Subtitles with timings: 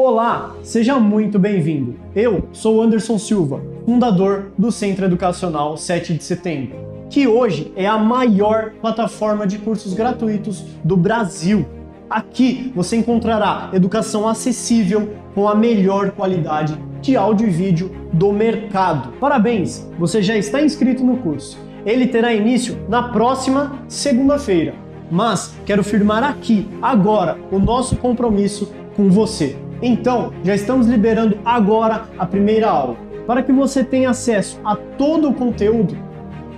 [0.00, 1.96] Olá, seja muito bem-vindo.
[2.14, 6.76] Eu sou Anderson Silva, fundador do Centro Educacional 7 de Setembro,
[7.10, 11.66] que hoje é a maior plataforma de cursos gratuitos do Brasil.
[12.08, 19.14] Aqui você encontrará educação acessível com a melhor qualidade de áudio e vídeo do mercado.
[19.18, 21.58] Parabéns, você já está inscrito no curso.
[21.84, 24.76] Ele terá início na próxima segunda-feira.
[25.10, 29.56] Mas quero firmar aqui, agora, o nosso compromisso com você.
[29.80, 32.96] Então, já estamos liberando agora a primeira aula.
[33.26, 35.96] Para que você tenha acesso a todo o conteúdo,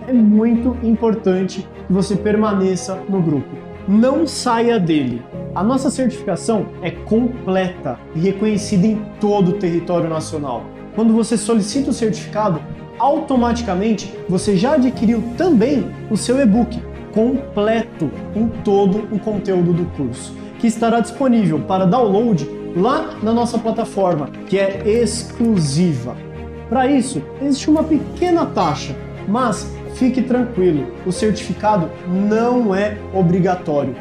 [0.09, 3.49] é muito importante que você permaneça no grupo.
[3.87, 5.23] Não saia dele.
[5.55, 10.65] A nossa certificação é completa e reconhecida em todo o território nacional.
[10.95, 12.61] Quando você solicita o certificado,
[12.99, 16.81] automaticamente você já adquiriu também o seu e-book
[17.13, 23.59] completo com todo o conteúdo do curso, que estará disponível para download lá na nossa
[23.59, 26.17] plataforma, que é exclusiva.
[26.69, 28.95] Para isso, existe uma pequena taxa,
[29.27, 33.95] mas fique tranquilo, o certificado não é obrigatório.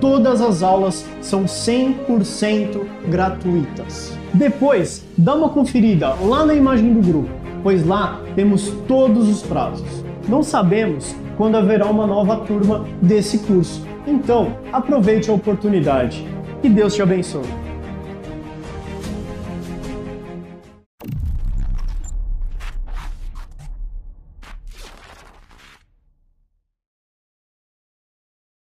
[0.00, 4.16] Todas as aulas são 100% gratuitas.
[4.32, 7.30] Depois, dá uma conferida lá na imagem do grupo,
[7.62, 10.04] pois lá temos todos os prazos.
[10.28, 16.26] Não sabemos quando haverá uma nova turma desse curso, então aproveite a oportunidade.
[16.62, 17.69] Que Deus te abençoe.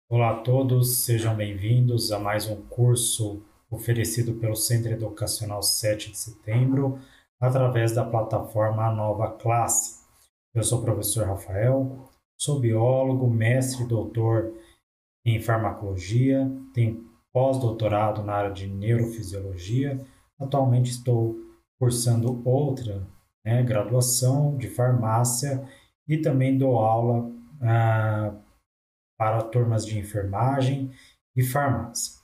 [0.10, 6.18] Olá a todos, sejam bem-vindos a mais um curso oferecido pelo Centro Educacional 7 de
[6.18, 6.98] Setembro,
[7.38, 10.06] através da plataforma Nova Classe.
[10.56, 14.54] Eu sou o professor Rafael, sou biólogo, mestre e doutor
[15.26, 20.00] em farmacologia, tenho pós-doutorado na área de neurofisiologia.
[20.40, 21.36] Atualmente estou
[21.78, 23.06] cursando outra
[23.46, 25.68] né, graduação de farmácia
[26.08, 27.30] e também dou aula
[27.62, 28.34] ah,
[29.18, 30.92] para turmas de enfermagem
[31.36, 32.18] e farmácia.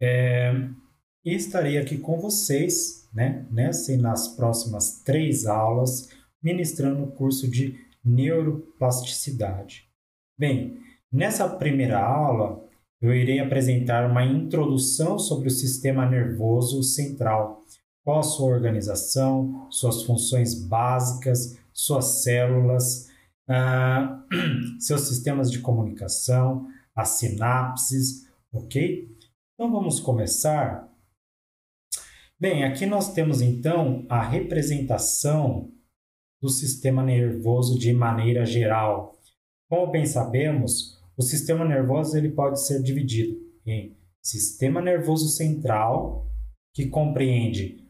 [0.00, 0.52] É,
[1.24, 6.08] e estarei aqui com vocês, né, nessa e nas próximas três aulas,
[6.42, 9.86] ministrando o curso de neuroplasticidade.
[10.38, 10.80] Bem,
[11.12, 12.64] nessa primeira aula,
[13.00, 17.62] eu irei apresentar uma introdução sobre o sistema nervoso central,
[18.02, 23.09] qual a sua organização, suas funções básicas, suas células,
[23.50, 29.14] uh, seus sistemas de comunicação, as sinapses, ok?
[29.54, 30.88] Então vamos começar.
[32.38, 35.70] Bem, aqui nós temos então a representação
[36.40, 39.18] do sistema nervoso de maneira geral.
[39.68, 46.26] Como bem sabemos, o sistema nervoso ele pode ser dividido em sistema nervoso central,
[46.74, 47.86] que compreende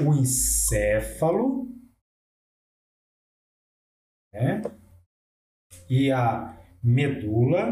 [0.00, 1.68] o encéfalo,
[4.32, 4.62] né?
[5.88, 7.68] e a medula,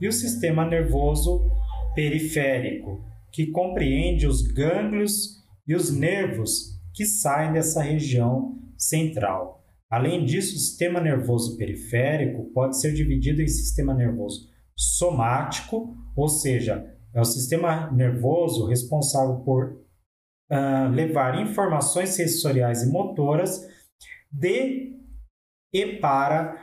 [0.00, 1.50] e o sistema nervoso
[1.94, 9.64] periférico, que compreende os gânglios e os nervos que saem dessa região central.
[9.90, 16.94] Além disso, o sistema nervoso periférico pode ser dividido em sistema nervoso somático, ou seja,
[17.14, 19.72] é o sistema nervoso responsável por
[20.52, 23.66] uh, levar informações sensoriais e motoras
[24.30, 24.97] de
[25.72, 26.56] e para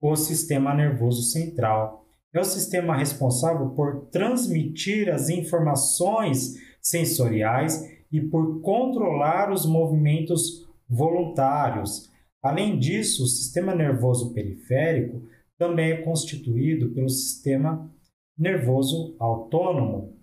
[0.00, 2.06] o sistema nervoso central.
[2.32, 12.10] É o sistema responsável por transmitir as informações sensoriais e por controlar os movimentos voluntários.
[12.42, 15.22] Além disso, o sistema nervoso periférico
[15.58, 17.90] também é constituído pelo sistema
[18.38, 20.16] nervoso autônomo,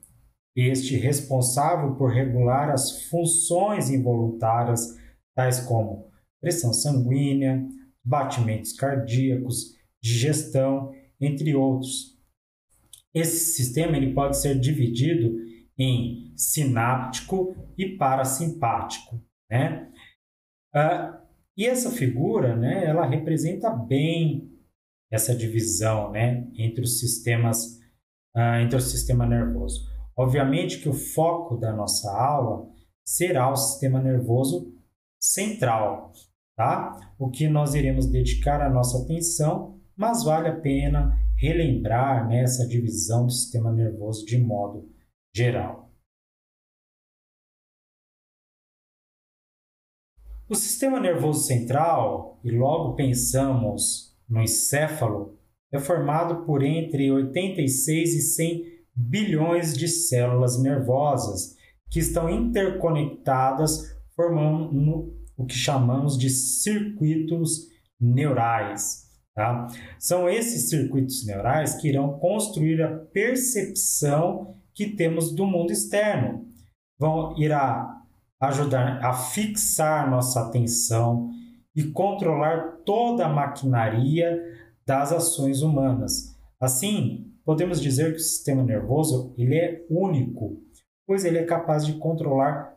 [0.56, 4.98] este responsável por regular as funções involuntárias,
[5.36, 6.10] tais como
[6.42, 7.64] pressão sanguínea,
[8.08, 12.18] batimentos cardíacos, digestão, entre outros.
[13.14, 15.36] Esse sistema ele pode ser dividido
[15.78, 19.92] em sináptico e parasimpático, né?
[20.74, 21.22] Ah,
[21.56, 24.52] e essa figura, né, ela representa bem
[25.12, 27.80] essa divisão, né, entre os sistemas,
[28.36, 29.88] ah, entre o sistema nervoso.
[30.16, 32.70] Obviamente que o foco da nossa aula
[33.06, 34.76] será o sistema nervoso
[35.20, 36.12] central,
[36.58, 37.14] tá?
[37.20, 43.28] O que nós iremos dedicar a nossa atenção, mas vale a pena relembrar né, divisão
[43.28, 44.92] do sistema nervoso de modo
[45.34, 45.94] geral.
[50.50, 55.38] O sistema nervoso central, e logo pensamos no encéfalo,
[55.72, 58.66] é formado por entre 86 e 100
[58.96, 61.56] bilhões de células nervosas
[61.92, 67.68] que estão interconectadas, formando o que chamamos de circuitos
[68.00, 69.08] neurais.
[69.36, 69.68] Tá?
[70.00, 76.48] São esses circuitos neurais que irão construir a percepção que temos do mundo externo.
[77.00, 77.98] Vão irá
[78.40, 81.30] ajudar a fixar nossa atenção
[81.76, 84.40] e controlar toda a maquinaria
[84.86, 86.36] das ações humanas.
[86.60, 90.60] Assim, podemos dizer que o sistema nervoso ele é único,
[91.06, 92.77] pois ele é capaz de controlar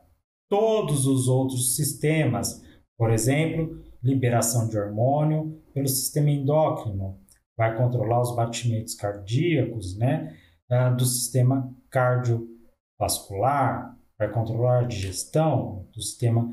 [0.51, 2.63] todos os outros sistemas,
[2.99, 7.21] por exemplo, liberação de hormônio pelo sistema endócrino,
[7.57, 10.37] vai controlar os batimentos cardíacos, né,
[10.69, 16.51] ah, do sistema cardiovascular, vai controlar a digestão do sistema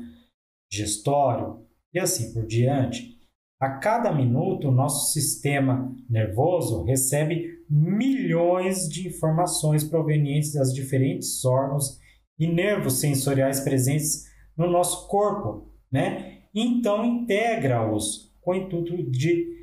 [0.70, 3.18] digestório e assim por diante.
[3.60, 11.98] A cada minuto, o nosso sistema nervoso recebe milhões de informações provenientes das diferentes órgãos
[12.38, 14.24] e nervos sensoriais presentes
[14.56, 16.42] no nosso corpo, né?
[16.54, 19.58] Então integra-os com o intuito de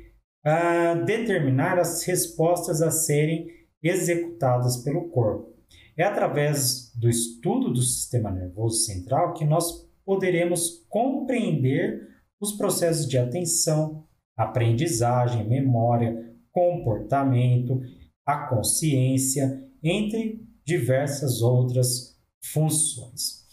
[0.46, 3.48] uh, determinar as respostas a serem
[3.82, 5.54] executadas pelo corpo.
[5.96, 12.06] É através do estudo do sistema nervoso central que nós poderemos compreender
[12.40, 14.04] os processos de atenção,
[14.36, 17.80] aprendizagem, memória, comportamento,
[18.24, 23.46] a consciência, entre diversas outras funções.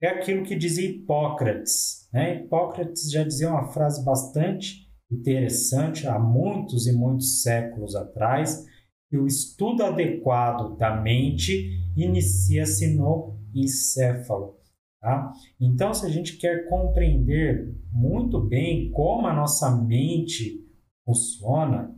[0.00, 2.08] É aquilo que dizia Hipócrates.
[2.12, 2.44] Né?
[2.44, 8.66] Hipócrates já dizia uma frase bastante interessante há muitos e muitos séculos atrás,
[9.08, 14.56] que o estudo adequado da mente inicia-se no encéfalo.
[15.00, 15.32] Tá?
[15.60, 20.66] Então, se a gente quer compreender muito bem como a nossa mente
[21.04, 21.94] funciona,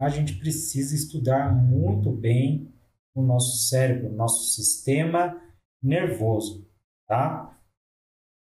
[0.00, 2.72] a gente precisa estudar muito bem
[3.14, 5.36] o nosso cérebro, o nosso sistema
[5.82, 6.68] nervoso,
[7.06, 7.58] tá?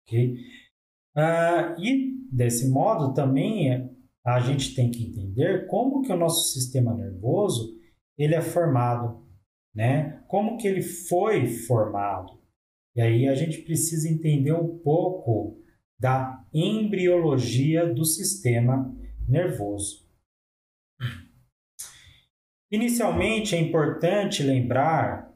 [0.06, 0.36] Ok?
[1.16, 3.90] Uh, e desse modo também
[4.24, 7.78] a gente tem que entender como que o nosso sistema nervoso
[8.16, 9.26] ele é formado,
[9.74, 10.22] né?
[10.28, 12.40] Como que ele foi formado.
[12.94, 15.60] E aí a gente precisa entender um pouco
[15.98, 18.94] da embriologia do sistema
[19.28, 20.06] nervoso.
[22.70, 25.32] Inicialmente é importante lembrar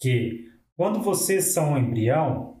[0.00, 2.60] que quando vocês são um embrião,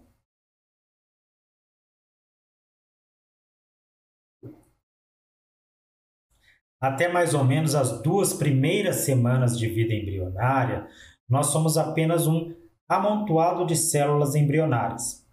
[6.80, 10.86] até mais ou menos as duas primeiras semanas de vida embrionária,
[11.28, 12.54] nós somos apenas um
[12.88, 15.26] amontoado de células embrionárias.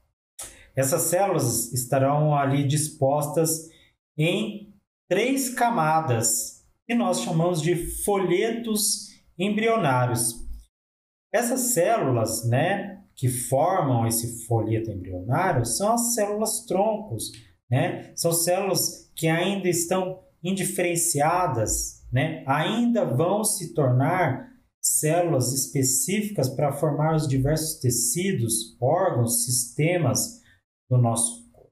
[0.76, 3.70] Essas células estarão ali dispostas
[4.18, 4.74] em
[5.10, 10.41] três camadas, que nós chamamos de folhetos embrionários.
[11.34, 17.32] Essas células, né, que formam esse folheto embrionário são as células troncos,
[17.70, 18.12] né?
[18.16, 22.44] São células que ainda estão indiferenciadas, né?
[22.48, 24.52] Ainda vão se tornar
[24.82, 30.42] células específicas para formar os diversos tecidos, órgãos, sistemas
[30.90, 31.72] do nosso corpo.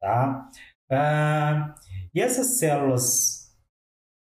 [0.00, 0.50] Tá?
[0.90, 1.74] Ah,
[2.14, 3.50] e essas células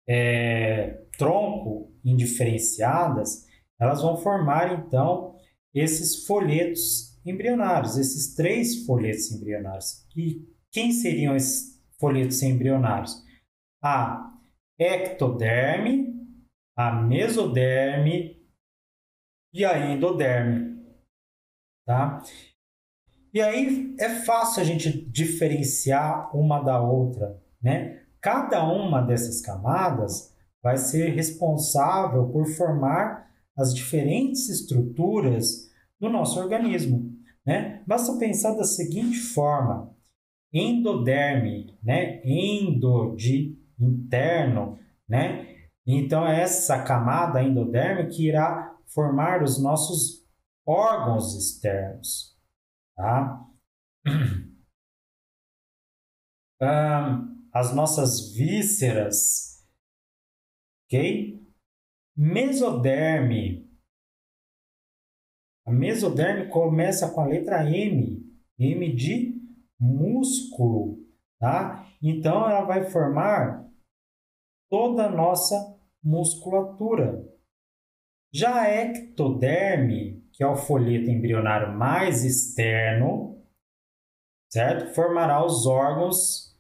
[0.09, 3.46] é, tronco indiferenciadas,
[3.79, 5.35] elas vão formar então
[5.73, 10.05] esses folhetos embrionários, esses três folhetos embrionários.
[10.15, 13.23] E quem seriam esses folhetos embrionários?
[13.83, 14.33] A
[14.79, 16.15] ectoderme,
[16.75, 18.37] a mesoderme
[19.53, 20.83] e a endoderme,
[21.85, 22.21] tá?
[23.33, 28.03] E aí é fácil a gente diferenciar uma da outra, né?
[28.21, 33.26] Cada uma dessas camadas vai ser responsável por formar
[33.57, 37.11] as diferentes estruturas do nosso organismo,
[37.45, 37.83] né?
[37.87, 39.95] Basta pensar da seguinte forma:
[40.53, 42.21] endoderme, né?
[42.23, 45.57] Endo de interno, né?
[45.85, 50.27] Então, é essa camada endodérmica que irá formar os nossos
[50.65, 52.37] órgãos externos.
[52.95, 53.45] Tá?
[57.53, 59.63] as nossas vísceras,
[60.85, 61.36] ok?
[62.19, 63.69] Mesoderme.
[65.67, 68.25] A mesoderme começa com a letra M,
[68.57, 69.39] M de
[69.79, 70.97] músculo,
[71.39, 71.87] tá?
[72.01, 73.69] Então ela vai formar
[74.67, 75.55] toda a nossa
[76.03, 77.23] musculatura.
[78.33, 83.45] Já a ectoderme, que é o folheto embrionário mais externo,
[84.51, 84.91] certo?
[84.95, 86.57] Formará os órgãos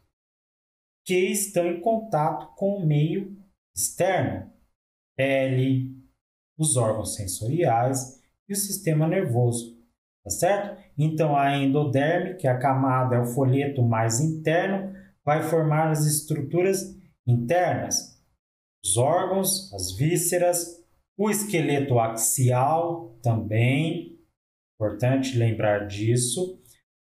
[1.03, 3.35] que estão em contato com o meio
[3.75, 4.53] externo,
[5.17, 5.97] pele,
[6.57, 9.77] os órgãos sensoriais e o sistema nervoso,
[10.23, 10.81] tá certo?
[10.97, 14.95] Então a endoderme, que é a camada é o folheto mais interno,
[15.25, 16.95] vai formar as estruturas
[17.25, 18.17] internas,
[18.83, 20.77] os órgãos, as vísceras,
[21.17, 24.17] o esqueleto axial também,
[24.75, 26.61] importante lembrar disso.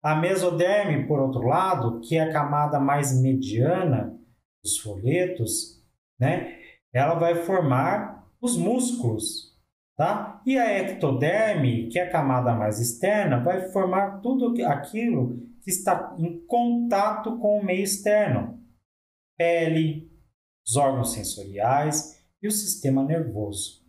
[0.03, 4.17] A mesoderme, por outro lado, que é a camada mais mediana
[4.63, 5.85] dos folhetos,
[6.19, 6.57] né?
[6.93, 9.57] Ela vai formar os músculos,
[9.97, 10.43] Tá?
[10.45, 16.15] E a ectoderme, que é a camada mais externa, vai formar tudo aquilo que está
[16.19, 18.63] em contato com o meio externo:
[19.39, 20.13] pele,
[20.67, 23.87] os órgãos sensoriais e o sistema nervoso.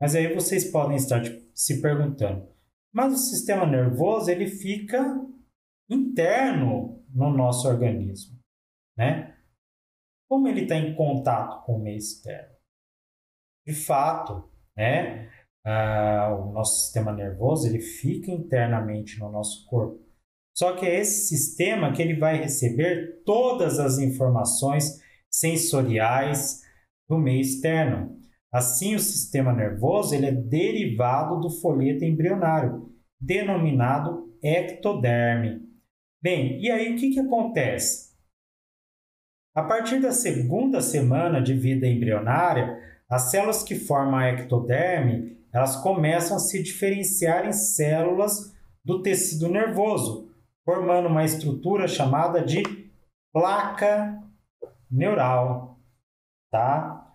[0.00, 2.48] Mas aí vocês podem estar tipo, se perguntando:
[2.94, 5.20] mas o sistema nervoso ele fica
[5.90, 8.38] interno no nosso organismo,
[8.96, 9.29] né?
[10.30, 12.54] Como ele está em contato com o meio externo?
[13.66, 15.28] De fato, né?
[16.38, 20.00] o nosso sistema nervoso ele fica internamente no nosso corpo.
[20.56, 26.62] Só que é esse sistema que ele vai receber todas as informações sensoriais
[27.08, 28.16] do meio externo.
[28.52, 32.88] Assim, o sistema nervoso ele é derivado do folheto embrionário,
[33.20, 35.68] denominado ectoderme.
[36.22, 38.09] Bem, e aí o que, que acontece?
[39.54, 42.78] A partir da segunda semana de vida embrionária,
[43.08, 48.54] as células que formam a ectoderme elas começam a se diferenciar em células
[48.84, 50.32] do tecido nervoso,
[50.64, 52.62] formando uma estrutura chamada de
[53.32, 54.22] placa
[54.90, 55.80] neural,
[56.50, 57.06] tá?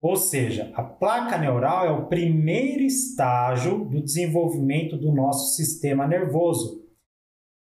[0.00, 6.86] Ou seja, a placa neural é o primeiro estágio do desenvolvimento do nosso sistema nervoso.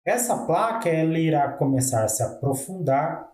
[0.06, 3.28] Essa placa ela irá começar a se aprofundar,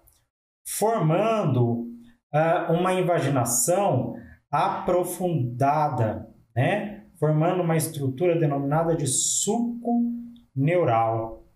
[0.65, 1.87] formando
[2.33, 4.15] uh, uma invaginação
[4.51, 7.05] aprofundada, né?
[7.19, 10.11] formando uma estrutura denominada de suco
[10.55, 11.47] neural.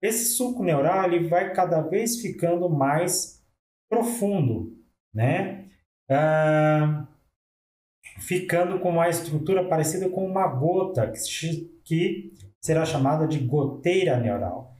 [0.00, 3.40] Esse suco neural ele vai cada vez ficando mais
[3.88, 4.76] profundo,
[5.14, 5.68] né?
[6.10, 7.06] Ah,
[8.18, 14.71] ficando com uma estrutura parecida com uma gota, que, que será chamada de goteira neural.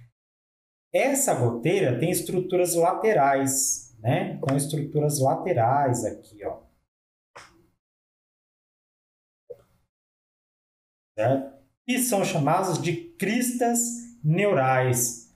[0.92, 4.34] Essa goteira tem estruturas laterais, né?
[4.34, 6.60] Então, estruturas laterais aqui, ó.
[11.14, 11.52] certo?
[11.86, 13.80] e são chamadas de cristas
[14.22, 15.32] neurais.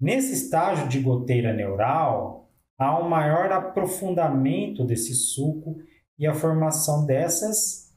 [0.00, 5.76] Nesse estágio de goteira neural, há um maior aprofundamento desse suco
[6.18, 7.94] e a formação dessas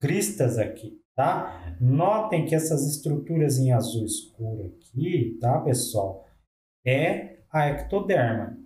[0.00, 1.76] cristas aqui, tá?
[1.80, 6.26] Notem que essas estruturas em azul escuro aqui, tá, pessoal?
[6.86, 8.58] É a ectoderma,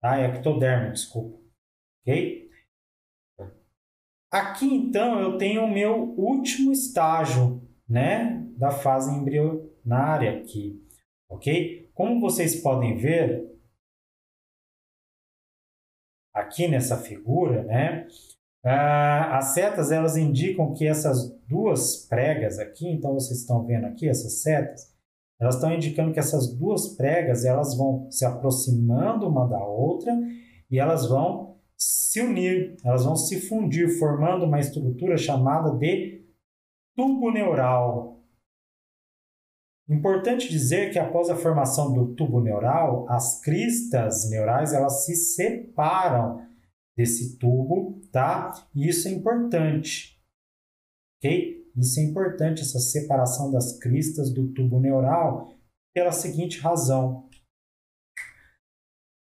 [0.00, 0.18] tá?
[0.20, 1.38] Ectoderma, desculpa,
[2.02, 2.50] ok?
[4.30, 10.80] Aqui então eu tenho o meu último estágio, né, da fase embrionária aqui,
[11.28, 11.90] ok?
[11.92, 13.50] Como vocês podem ver
[16.32, 18.06] aqui nessa figura, né,
[18.64, 24.08] ah, as setas elas indicam que essas duas pregas aqui, então vocês estão vendo aqui
[24.08, 24.94] essas setas,
[25.40, 30.12] elas estão indicando que essas duas pregas elas vão se aproximando uma da outra
[30.70, 36.26] e elas vão se unir, elas vão se fundir, formando uma estrutura chamada de
[36.94, 38.20] tubo neural.
[39.88, 46.46] Importante dizer que após a formação do tubo neural, as cristas neurais elas se separam
[46.96, 48.52] desse tubo, tá?
[48.74, 50.20] E isso é importante,
[51.16, 51.59] ok?
[51.76, 55.54] Isso é importante, essa separação das cristas do tubo neural,
[55.94, 57.28] pela seguinte razão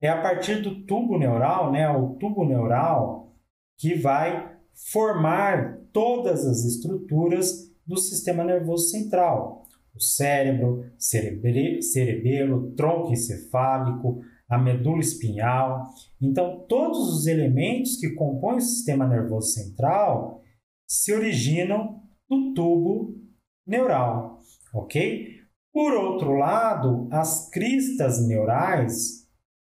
[0.01, 3.33] é a partir do tubo neural, né, o tubo neural,
[3.77, 4.55] que vai
[4.91, 9.63] formar todas as estruturas do sistema nervoso central.
[9.95, 15.87] O cérebro, cerebre, cerebelo, tronco encefálico, a medula espinhal.
[16.21, 20.43] Então, todos os elementos que compõem o sistema nervoso central
[20.87, 23.15] se originam do tubo
[23.65, 24.39] neural,
[24.73, 25.35] ok?
[25.73, 29.25] Por outro lado, as cristas neurais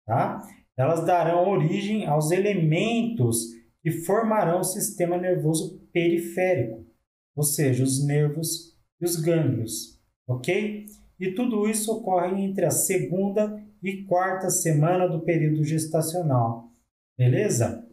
[0.04, 0.42] tá?
[0.76, 6.84] elas darão origem aos elementos que formarão o sistema nervoso periférico,
[7.36, 10.86] ou seja, os nervos e os gânglios, ok?
[11.20, 16.72] E tudo isso ocorre entre a segunda e quarta semana do período gestacional,
[17.16, 17.83] beleza?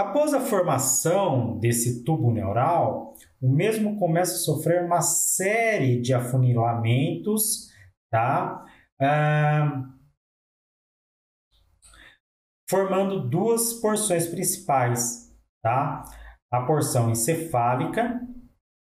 [0.00, 7.70] Após a formação desse tubo neural, o mesmo começa a sofrer uma série de afunilamentos,
[8.10, 8.64] tá?
[8.98, 9.90] Ah,
[12.66, 15.30] formando duas porções principais,
[15.62, 16.02] tá?
[16.50, 18.26] a porção encefálica,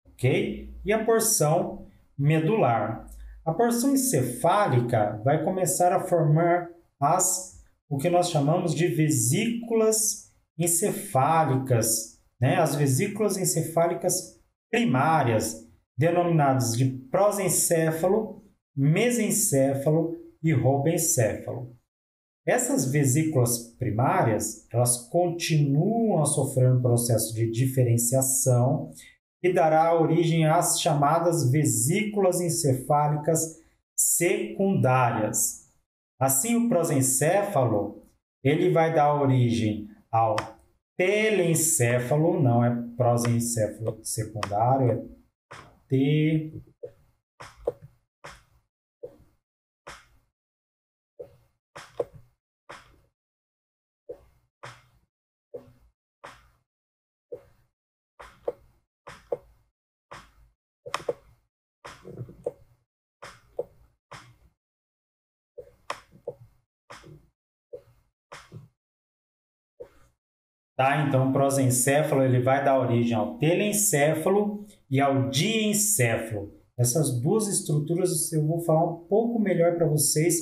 [0.07, 0.73] ok?
[0.85, 3.09] E a porção medular.
[3.45, 10.29] A porção encefálica vai começar a formar as o que nós chamamos de vesículas
[10.61, 12.57] encefálicas, né?
[12.57, 14.38] As vesículas encefálicas
[14.71, 18.45] primárias, denominadas de prosencéfalo,
[18.76, 21.76] mesencéfalo e robencéfalo.
[22.47, 28.93] Essas vesículas primárias, elas continuam a sofrer um processo de diferenciação
[29.43, 33.61] que dará origem às chamadas vesículas encefálicas
[33.97, 35.69] secundárias.
[36.19, 38.02] Assim, o prosencéfalo,
[38.43, 40.37] ele vai dar origem ao
[41.00, 45.57] telencéfalo, não é prosencéfalo secundário, é
[45.88, 46.52] T
[70.80, 71.06] Tá?
[71.06, 76.54] Então, o prosencéfalo ele vai dar origem ao telencéfalo e ao diencéfalo.
[76.78, 80.37] Essas duas estruturas eu vou falar um pouco melhor para vocês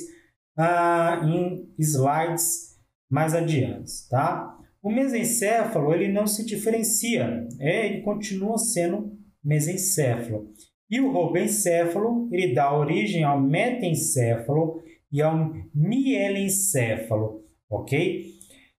[0.57, 2.77] ah, em slides
[3.09, 4.07] mais adiante.
[4.09, 4.57] Tá?
[4.81, 9.11] O mesencéfalo ele não se diferencia, é, ele continua sendo
[9.43, 10.53] mesencéfalo.
[10.89, 14.81] E o robencéfalo ele dá origem ao metencéfalo
[15.11, 18.38] e ao mielencéfalo, ok?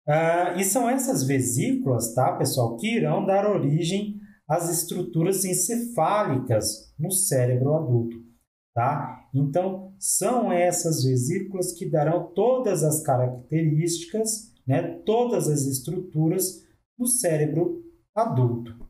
[0.10, 7.12] Uh, e são essas vesículas, tá, pessoal, que irão dar origem às estruturas encefálicas no
[7.12, 8.18] cérebro adulto,
[8.74, 9.30] tá?
[9.36, 16.66] Então, são essas vesículas que darão todas as características, né, todas as estruturas
[16.98, 17.84] do cérebro
[18.16, 18.90] adulto.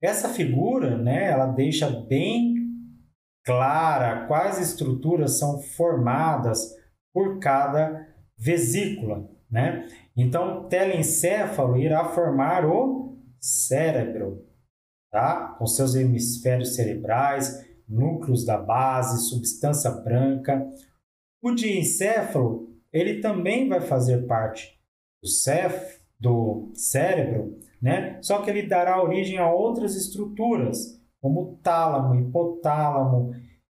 [0.00, 2.54] Essa figura, né, ela deixa bem
[3.44, 6.72] clara quais estruturas são formadas
[7.12, 8.05] por cada
[8.36, 9.88] vesícula, né?
[10.16, 14.44] Então, telencéfalo irá formar o cérebro,
[15.10, 15.54] tá?
[15.58, 20.66] Com seus hemisférios cerebrais, núcleos da base, substância branca.
[21.42, 24.78] O diencéfalo, ele também vai fazer parte
[25.22, 28.18] do, céf, do cérebro, né?
[28.22, 33.32] Só que ele dará origem a outras estruturas, como tálamo, hipotálamo,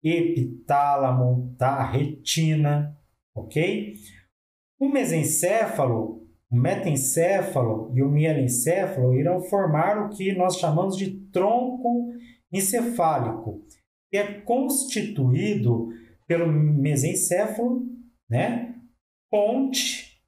[0.04, 1.84] epitálamo, tá?
[1.84, 2.98] retina,
[3.36, 3.96] ok?
[4.80, 12.13] O mesencéfalo, o metencéfalo e o mielencéfalo irão formar o que nós chamamos de tronco
[12.52, 13.66] encefálico,
[14.10, 15.90] que é constituído
[16.28, 17.86] pelo mesencéfalo,
[18.30, 18.76] né?
[19.30, 20.22] ponte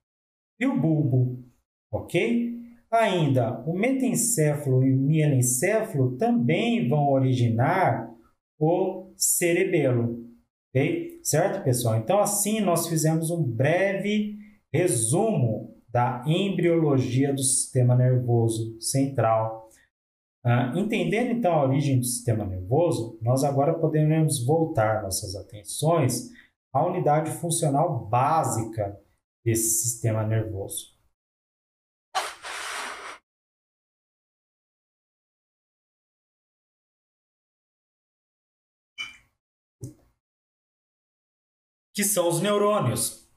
[0.59, 1.43] e o bulbo,
[1.91, 2.59] ok?
[2.91, 8.09] Ainda, o metencéfalo e o mielencéfalo também vão originar
[8.59, 10.27] o cerebelo,
[10.69, 11.08] ok?
[11.29, 11.95] Certo, pessoal?
[11.97, 14.39] Então, assim, nós fizemos um breve
[14.73, 19.69] Resumo da embriologia do sistema nervoso central.
[20.43, 26.31] Ah, entendendo então a origem do sistema nervoso, nós agora podemos voltar nossas atenções
[26.73, 28.99] à unidade funcional básica
[29.45, 30.98] desse sistema nervoso.
[41.99, 43.27] Que são os neurônios.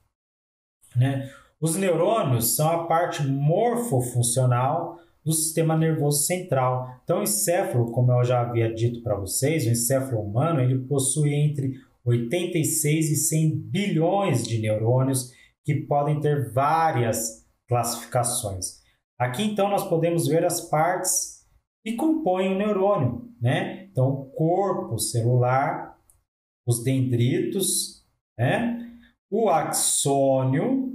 [0.94, 1.28] Né?
[1.60, 7.00] Os neurônios são a parte morfofuncional do sistema nervoso central.
[7.02, 11.34] Então, o encéfalo, como eu já havia dito para vocês, o encéfalo humano ele possui
[11.34, 11.72] entre
[12.04, 15.32] 86 e 100 bilhões de neurônios
[15.64, 18.80] que podem ter várias classificações.
[19.18, 21.44] Aqui, então, nós podemos ver as partes
[21.84, 23.88] que compõem o neurônio, né?
[23.90, 25.98] Então, o corpo celular,
[26.64, 28.01] os dendritos,
[28.38, 28.82] né?
[29.32, 30.92] o axônio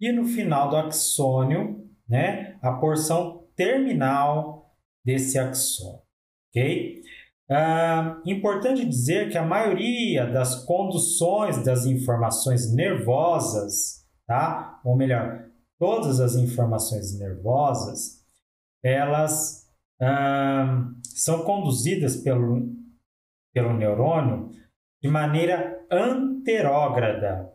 [0.00, 6.02] e no final do axônio, né, a porção terminal desse axônio,
[6.50, 7.02] ok?
[7.50, 14.80] Ah, importante dizer que a maioria das conduções das informações nervosas, tá?
[14.84, 15.46] Ou melhor,
[15.78, 18.24] todas as informações nervosas,
[18.82, 19.66] elas
[20.02, 22.70] ah, são conduzidas pelo,
[23.54, 24.50] pelo neurônio
[25.00, 25.86] de maneira
[26.40, 27.52] anterógrada,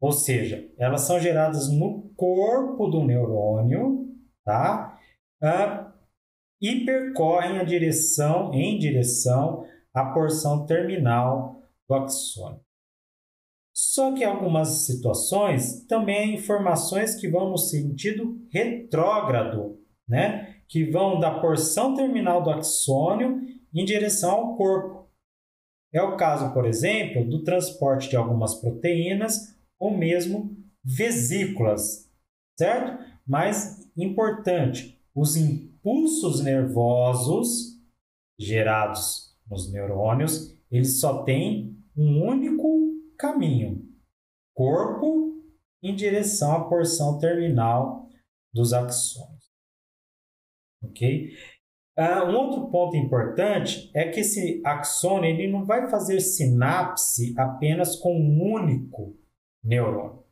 [0.00, 4.08] ou seja, elas são geradas no corpo do neurônio,
[4.44, 4.98] tá?
[5.42, 5.92] Ah,
[6.60, 12.60] e percorrem a direção, em direção à porção terminal do axônio.
[13.72, 20.84] Só que em algumas situações também há informações que vão no sentido retrógrado né, que
[20.90, 23.40] vão da porção terminal do axônio
[23.74, 25.03] em direção ao corpo.
[25.94, 32.10] É o caso, por exemplo, do transporte de algumas proteínas ou mesmo vesículas,
[32.58, 33.00] certo?
[33.24, 37.80] Mas importante, os impulsos nervosos
[38.36, 43.88] gerados nos neurônios, eles só têm um único caminho:
[44.52, 45.40] corpo
[45.80, 48.08] em direção à porção terminal
[48.52, 49.44] dos axônios.
[50.82, 51.30] Ok?
[51.96, 57.94] Uh, um outro ponto importante é que esse axônio ele não vai fazer sinapse apenas
[57.94, 59.16] com um único
[59.62, 60.24] neurônio,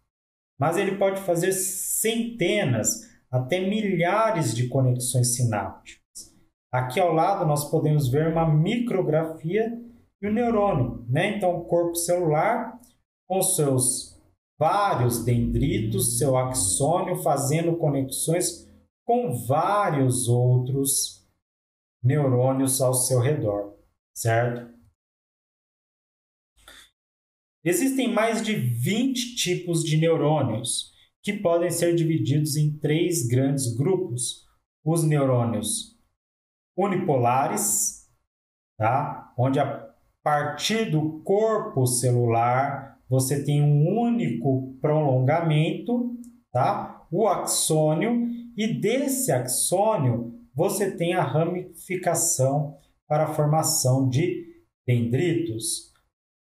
[0.59, 6.03] mas ele pode fazer centenas até milhares de conexões sinápticas.
[6.73, 9.71] Aqui ao lado nós podemos ver uma micrografia
[10.21, 11.37] do neurônio, né?
[11.37, 12.81] Então o corpo celular
[13.29, 14.21] com seus
[14.59, 18.69] vários dendritos, seu axônio fazendo conexões
[19.07, 21.22] com vários outros
[22.03, 23.77] neurônios ao seu redor,
[24.15, 24.73] certo?
[27.65, 34.49] Existem mais de 20 tipos de neurônios que podem ser divididos em três grandes grupos:
[34.85, 35.97] os neurônios
[36.77, 38.09] unipolares,
[38.77, 39.33] tá?
[39.39, 46.19] onde a partir do corpo celular você tem um único prolongamento,
[46.51, 47.07] tá?
[47.11, 54.47] o axônio, e desse axônio você tem a ramificação para a formação de
[54.87, 55.93] dendritos.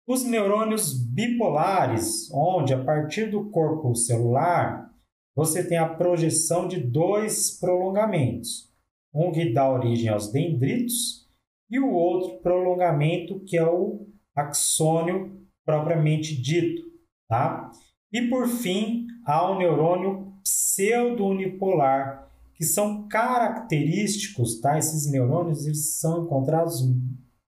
[0.05, 4.87] Os neurônios bipolares, onde a partir do corpo celular
[5.35, 8.73] você tem a projeção de dois prolongamentos,
[9.13, 11.27] um que dá origem aos dendritos
[11.69, 16.81] e o outro prolongamento que é o axônio propriamente dito,
[17.27, 17.69] tá?
[18.11, 22.26] E por fim, há o neurônio pseudo-unipolar,
[22.57, 24.77] que são característicos, tá?
[24.77, 26.81] Esses neurônios eles são encontrados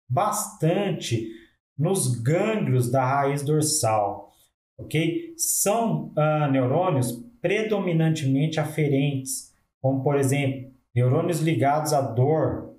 [0.07, 1.27] bastante
[1.77, 4.31] nos gânglios da raiz dorsal,
[4.77, 5.33] ok?
[5.35, 12.75] São uh, neurônios predominantemente aferentes, como por exemplo, neurônios ligados à dor,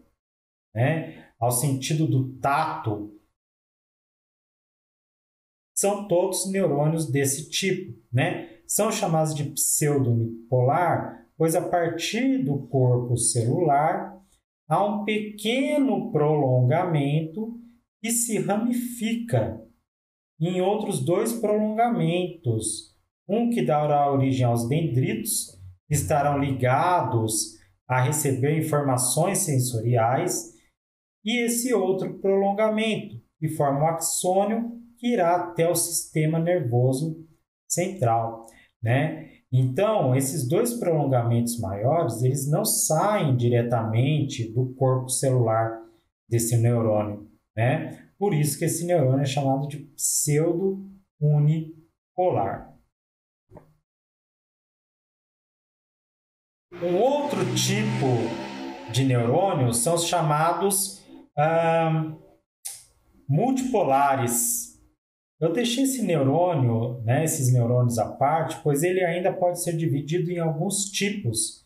[0.74, 1.30] né?
[1.40, 3.18] ao sentido do tato,
[5.74, 8.60] são todos neurônios desse tipo, né?
[8.66, 14.14] São chamados de pseudo-unipolar, pois a partir do corpo celular
[14.68, 17.58] há um pequeno prolongamento
[18.02, 19.58] e se ramifica
[20.38, 22.94] em outros dois prolongamentos,
[23.26, 30.52] um que dará origem aos dendritos, que estarão ligados a receber informações sensoriais,
[31.24, 37.26] e esse outro prolongamento, que forma o axônio, que irá até o sistema nervoso
[37.66, 38.44] central,
[38.82, 39.29] né?
[39.52, 45.82] Então, esses dois prolongamentos maiores, eles não saem diretamente do corpo celular
[46.28, 48.06] desse neurônio, né?
[48.16, 52.70] Por isso que esse neurônio é chamado de pseudo-unipolar.
[56.72, 58.06] Um outro tipo
[58.92, 61.04] de neurônio são os chamados
[61.36, 62.14] ah,
[63.28, 64.69] multipolares.
[65.40, 70.30] Eu deixei esse neurônio, né, esses neurônios à parte, pois ele ainda pode ser dividido
[70.30, 71.64] em alguns tipos.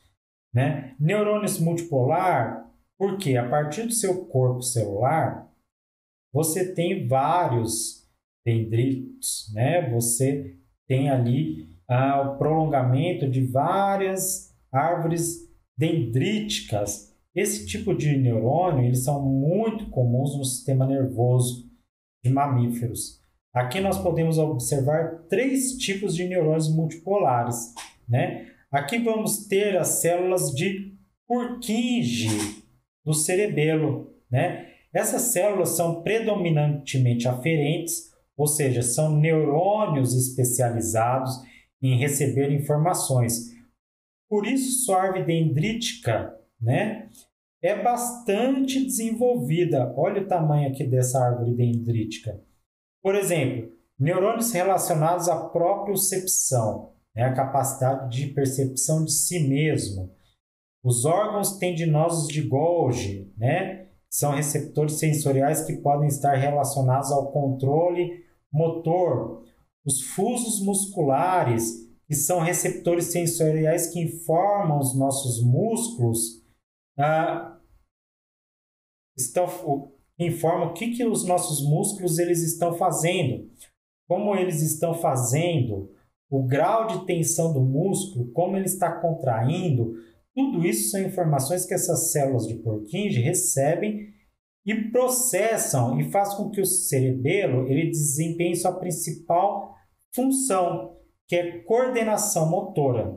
[0.55, 0.95] Né?
[1.01, 5.53] Neurônios multipolar, porque a partir do seu corpo celular,
[6.33, 8.09] você tem vários
[8.47, 9.91] dendritos, né?
[9.91, 10.57] Você
[10.87, 17.13] tem ali ah, o prolongamento de várias árvores dendríticas.
[17.35, 21.69] Esse tipo de neurônio eles são muito comuns no sistema nervoso
[22.23, 23.24] de mamíferos.
[23.55, 27.73] Aqui nós podemos observar três tipos de neurônios multipolares,
[28.09, 28.51] né?
[28.69, 30.93] Aqui vamos ter as células de
[31.29, 32.65] Purkinje
[33.05, 34.71] do cerebelo, né?
[34.93, 41.41] Essas células são predominantemente aferentes, ou seja, são neurônios especializados
[41.81, 43.53] em receber informações.
[44.29, 47.09] Por isso, sua árvore dendrítica né,
[47.63, 49.95] é bastante desenvolvida.
[49.97, 52.41] Olha o tamanho aqui dessa árvore dendrítica.
[53.05, 60.11] Por exemplo, neurônios relacionados à propriocepção, né, a capacidade de percepção de si mesmo.
[60.83, 68.25] Os órgãos tendinosos de Golgi, né, são receptores sensoriais que podem estar relacionados ao controle
[68.51, 69.45] motor.
[69.85, 76.43] Os fusos musculares, que são receptores sensoriais que informam os nossos músculos,
[76.99, 77.61] ah,
[79.15, 79.47] estão,
[80.19, 83.51] informam o que, que os nossos músculos eles estão fazendo,
[84.07, 85.91] como eles estão fazendo,
[86.31, 89.95] o grau de tensão do músculo, como ele está contraindo,
[90.35, 94.13] Tudo isso são informações que essas células de Purkinje recebem
[94.67, 99.77] e processam e faz com que o cerebelo ele desempenhe sua principal
[100.13, 100.97] função,
[101.29, 103.17] que é coordenação motora.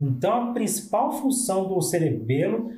[0.00, 2.70] Então, a principal função do cerebelo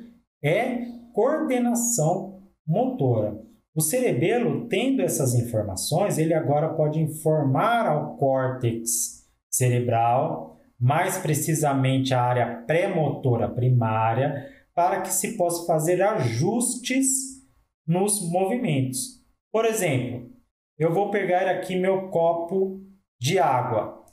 [0.43, 2.28] é coordenação
[2.69, 3.41] motora.
[3.75, 12.21] O cerebelo, tendo essas informações, ele agora pode informar ao córtex cerebral, mais precisamente a
[12.21, 17.07] área pré-motora primária, para que se possa fazer ajustes
[17.85, 19.19] nos movimentos.
[19.51, 20.29] Por exemplo,
[20.77, 22.81] eu vou pegar aqui meu copo
[23.19, 24.05] de água.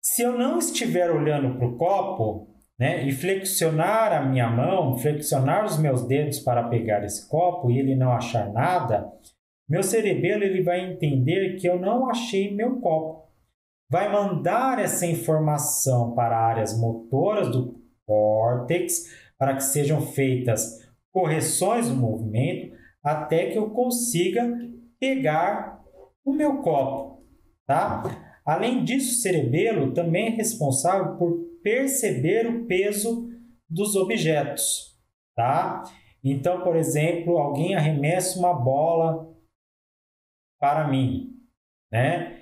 [0.00, 5.64] Se eu não estiver olhando para o copo, né, e flexionar a minha mão, flexionar
[5.64, 9.10] os meus dedos para pegar esse copo e ele não achar nada,
[9.68, 13.24] meu cerebelo ele vai entender que eu não achei meu copo.
[13.90, 19.04] Vai mandar essa informação para áreas motoras do córtex
[19.38, 24.42] para que sejam feitas correções do movimento até que eu consiga
[24.98, 25.82] pegar
[26.24, 27.22] o meu copo,
[27.66, 28.02] tá?
[28.44, 33.28] Além disso, o cerebelo também é responsável por perceber o peso
[33.68, 34.96] dos objetos,
[35.34, 35.82] tá?
[36.22, 39.34] Então, por exemplo, alguém arremessa uma bola
[40.60, 41.32] para mim,
[41.90, 42.40] né?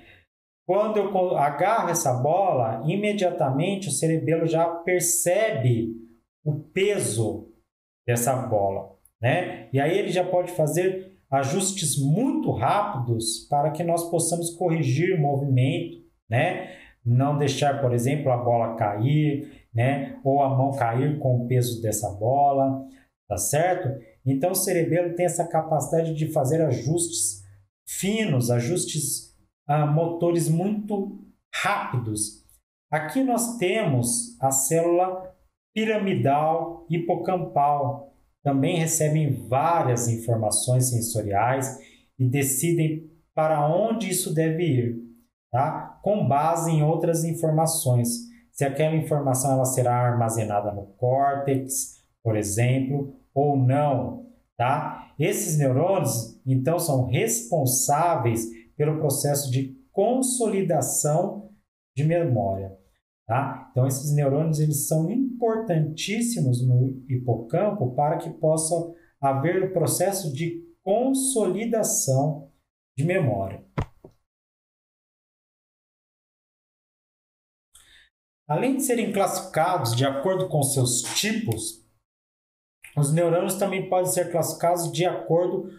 [0.65, 5.93] Quando eu agarro essa bola, imediatamente o cerebelo já percebe
[6.45, 7.51] o peso
[8.07, 9.69] dessa bola, né?
[9.73, 15.21] E aí ele já pode fazer ajustes muito rápidos para que nós possamos corrigir o
[15.21, 15.97] movimento,
[16.29, 16.82] né?
[17.05, 20.19] Não deixar, por exemplo, a bola cair, né?
[20.23, 22.85] Ou a mão cair com o peso dessa bola,
[23.27, 24.01] tá certo?
[24.25, 27.43] Então o cerebelo tem essa capacidade de fazer ajustes
[27.87, 29.35] finos, ajustes
[29.67, 31.19] ah, motores muito
[31.53, 32.43] rápidos.
[32.91, 35.33] Aqui nós temos a célula
[35.73, 38.13] piramidal hipocampal.
[38.43, 41.79] Também recebem várias informações sensoriais
[42.19, 45.02] e decidem para onde isso deve ir,
[45.53, 45.99] tá?
[46.01, 48.09] com base em outras informações.
[48.51, 54.25] Se aquela informação ela será armazenada no córtex, por exemplo, ou não.
[54.57, 55.13] Tá?
[55.19, 61.51] Esses neurônios, então, são responsáveis pelo processo de consolidação
[61.95, 62.75] de memória.
[63.27, 63.69] Tá?
[63.71, 68.75] Então, esses neurônios eles são importantíssimos no hipocampo para que possa
[69.21, 72.49] haver o processo de consolidação
[72.97, 73.63] de memória.
[78.53, 81.83] Além de serem classificados de acordo com seus tipos,
[82.95, 85.71] os neurônios também podem ser classificados de acordo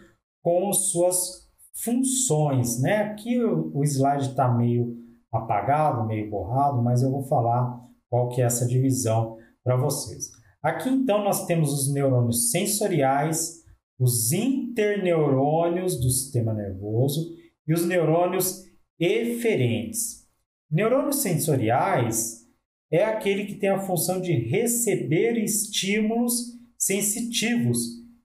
[0.43, 1.49] com suas
[1.81, 2.81] funções.
[2.81, 2.97] Né?
[2.97, 4.93] Aqui o, slide está meio
[5.31, 10.31] apagado, meio borrado, mas eu vou falar qual que é essa divisão para vocês.
[10.61, 13.63] Aqui então nós temos os neurônios sensoriais,
[13.97, 17.21] os interneurônios do sistema nervoso
[17.65, 18.65] e os neurônios
[18.99, 20.27] eferentes.
[20.69, 22.43] Neurônios sensoriais
[22.91, 27.79] é aquele que tem a função de receber estímulos sensitivos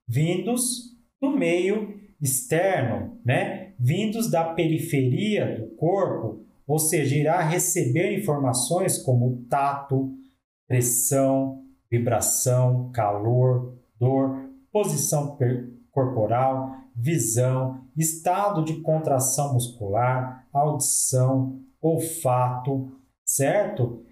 [0.07, 3.73] vindos do meio externo, né?
[3.79, 10.13] vindos da periferia do corpo, ou seja, irá receber informações como tato,
[10.69, 15.37] pressão, vibração, calor, dor, posição
[15.91, 22.93] corporal, visão, estado de contração muscular, audição, olfato,
[23.25, 24.05] certo?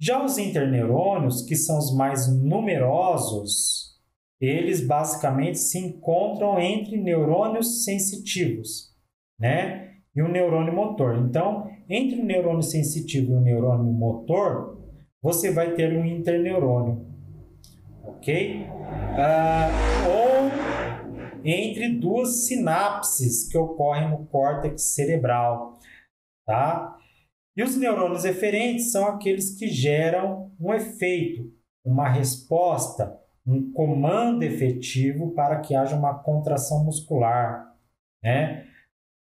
[0.00, 3.98] Já os interneurônios, que são os mais numerosos,
[4.40, 8.94] eles basicamente se encontram entre neurônios sensitivos,
[9.38, 9.96] né?
[10.14, 11.16] E o neurônio motor.
[11.16, 14.78] Então, entre o neurônio sensitivo e o neurônio motor,
[15.20, 17.04] você vai ter um interneurônio,
[18.04, 18.66] ok?
[19.18, 19.68] Ah,
[20.06, 20.48] ou
[21.44, 25.78] entre duas sinapses que ocorrem no córtex cerebral,
[26.46, 26.97] tá?
[27.58, 31.52] E os neurônios eferentes são aqueles que geram um efeito,
[31.84, 37.74] uma resposta, um comando efetivo para que haja uma contração muscular,
[38.22, 38.64] né?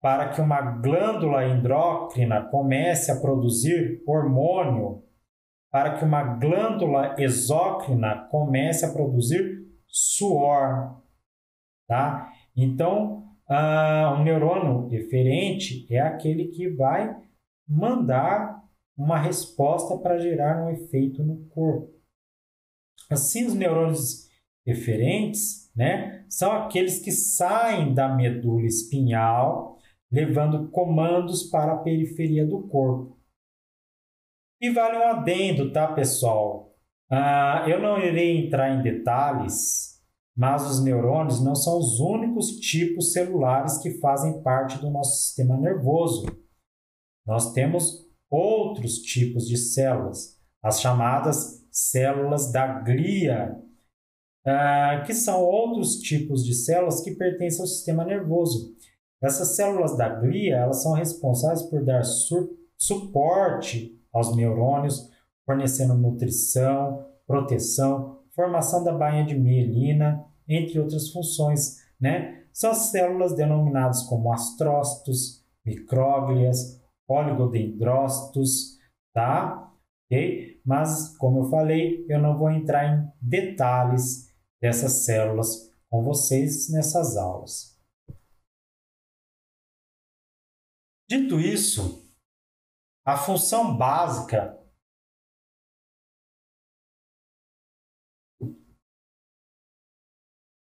[0.01, 5.01] para que uma glândula endócrina comece a produzir hormônio,
[5.71, 11.01] para que uma glândula exócrina comece a produzir suor,
[11.87, 12.29] tá?
[12.53, 17.15] Então, uh, um neurônio eferente é aquele que vai
[17.69, 18.63] mandar
[18.97, 21.93] uma resposta para gerar um efeito no corpo.
[23.09, 24.29] Assim, os neurônios
[24.65, 29.77] eferentes, né, são aqueles que saem da medula espinhal
[30.11, 33.17] levando comandos para a periferia do corpo.
[34.59, 36.75] E vale um adendo, tá, pessoal?
[37.09, 40.01] Ah, eu não irei entrar em detalhes,
[40.35, 45.57] mas os neurônios não são os únicos tipos celulares que fazem parte do nosso sistema
[45.57, 46.25] nervoso.
[47.29, 53.55] Nós temos outros tipos de células, as chamadas células da glia,
[54.43, 58.73] ah, que são outros tipos de células que pertencem ao sistema nervoso.
[59.21, 62.01] Essas células da glia elas são responsáveis por dar
[62.75, 65.07] suporte aos neurônios,
[65.45, 71.77] fornecendo nutrição, proteção, formação da bainha de mielina, entre outras funções.
[72.01, 72.43] Né?
[72.51, 76.78] São as células denominadas como astrócitos, micróglias,
[77.09, 78.77] oligodendrócitos,
[79.13, 79.73] tá?
[80.05, 80.61] Ok?
[80.65, 84.29] Mas, como eu falei, eu não vou entrar em detalhes
[84.61, 87.79] dessas células com vocês nessas aulas.
[91.09, 92.07] Dito isso,
[93.03, 94.55] a função básica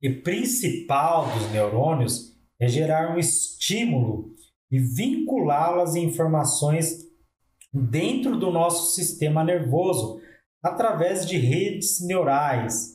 [0.02, 4.34] e principal dos neurônios é gerar um estímulo
[4.70, 7.05] e vinculá-las em informações
[7.72, 10.20] dentro do nosso sistema nervoso
[10.62, 12.94] através de redes neurais.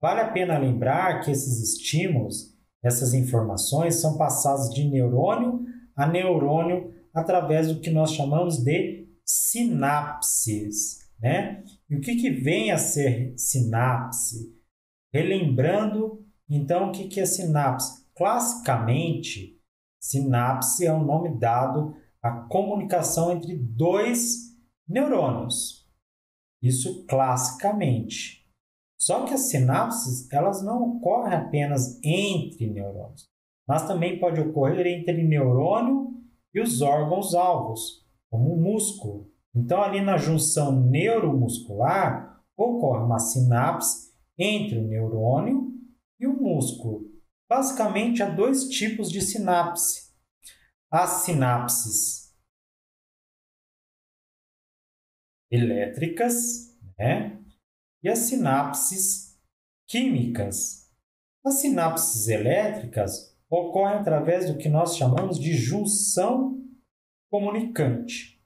[0.00, 5.64] Vale a pena lembrar que esses estímulos, essas informações são passadas de neurônio
[5.96, 10.98] a neurônio através do que nós chamamos de sinapses.
[11.20, 11.62] Né?
[11.88, 14.52] E o que, que vem a ser sinapse?
[15.12, 18.04] Relembrando, então, o que, que é sinapse?
[18.16, 19.60] Classicamente,
[20.06, 24.54] sinapse é um nome dado à comunicação entre dois
[24.88, 25.88] neurônios.
[26.62, 28.44] Isso classicamente.
[28.98, 33.34] Só que as sinapses elas não ocorrem apenas entre neurônios
[33.66, 36.12] mas também pode ocorrer entre neurônio
[36.54, 39.30] e os órgãos alvos, como o músculo.
[39.54, 45.72] Então, ali na junção neuromuscular, ocorre uma sinapse entre o neurônio
[46.20, 47.06] e o músculo.
[47.48, 50.12] Basicamente, há dois tipos de sinapse.
[50.90, 52.24] As sinapses
[55.50, 57.40] elétricas né?
[58.02, 59.40] e as sinapses
[59.88, 60.90] químicas.
[61.44, 66.60] As sinapses elétricas ocorre através do que nós chamamos de junção
[67.30, 68.40] comunicante,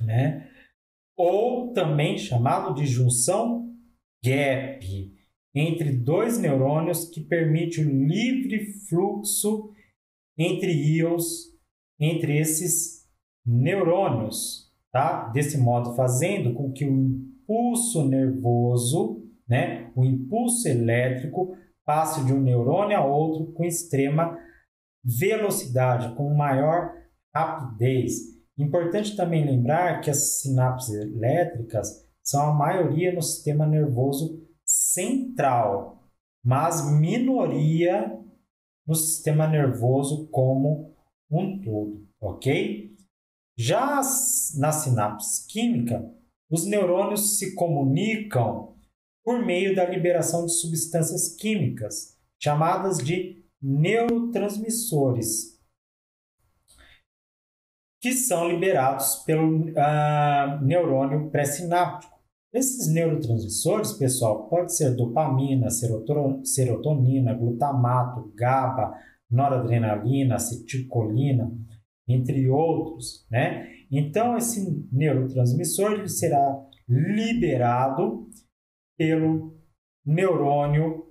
[0.00, 0.50] né?
[1.16, 3.74] ou também chamado de junção
[4.24, 5.11] gap,
[5.54, 9.70] entre dois neurônios que permite o livre fluxo
[10.38, 11.52] entre íons
[12.00, 13.06] entre esses
[13.46, 15.28] neurônios, tá?
[15.28, 22.40] Desse modo fazendo com que o impulso nervoso, né, o impulso elétrico passe de um
[22.40, 24.36] neurônio a outro com extrema
[25.04, 26.92] velocidade, com maior
[27.34, 28.32] rapidez.
[28.58, 34.40] Importante também lembrar que as sinapses elétricas são a maioria no sistema nervoso
[34.92, 36.08] central,
[36.44, 38.18] mas minoria
[38.86, 40.94] no sistema nervoso como
[41.30, 42.94] um todo, ok?
[43.56, 44.00] Já
[44.56, 46.12] na sinapse química,
[46.50, 48.76] os neurônios se comunicam
[49.24, 55.60] por meio da liberação de substâncias químicas, chamadas de neurotransmissores,
[58.00, 62.11] que são liberados pelo uh, neurônio pré-sináptico.
[62.52, 68.92] Esses neurotransmissores, pessoal, pode ser dopamina, serotonina, glutamato, GABA,
[69.30, 71.50] noradrenalina, acetilcolina,
[72.06, 73.68] entre outros, né?
[73.90, 78.28] Então, esse neurotransmissor ele será liberado
[78.98, 79.56] pelo
[80.04, 81.06] neurônio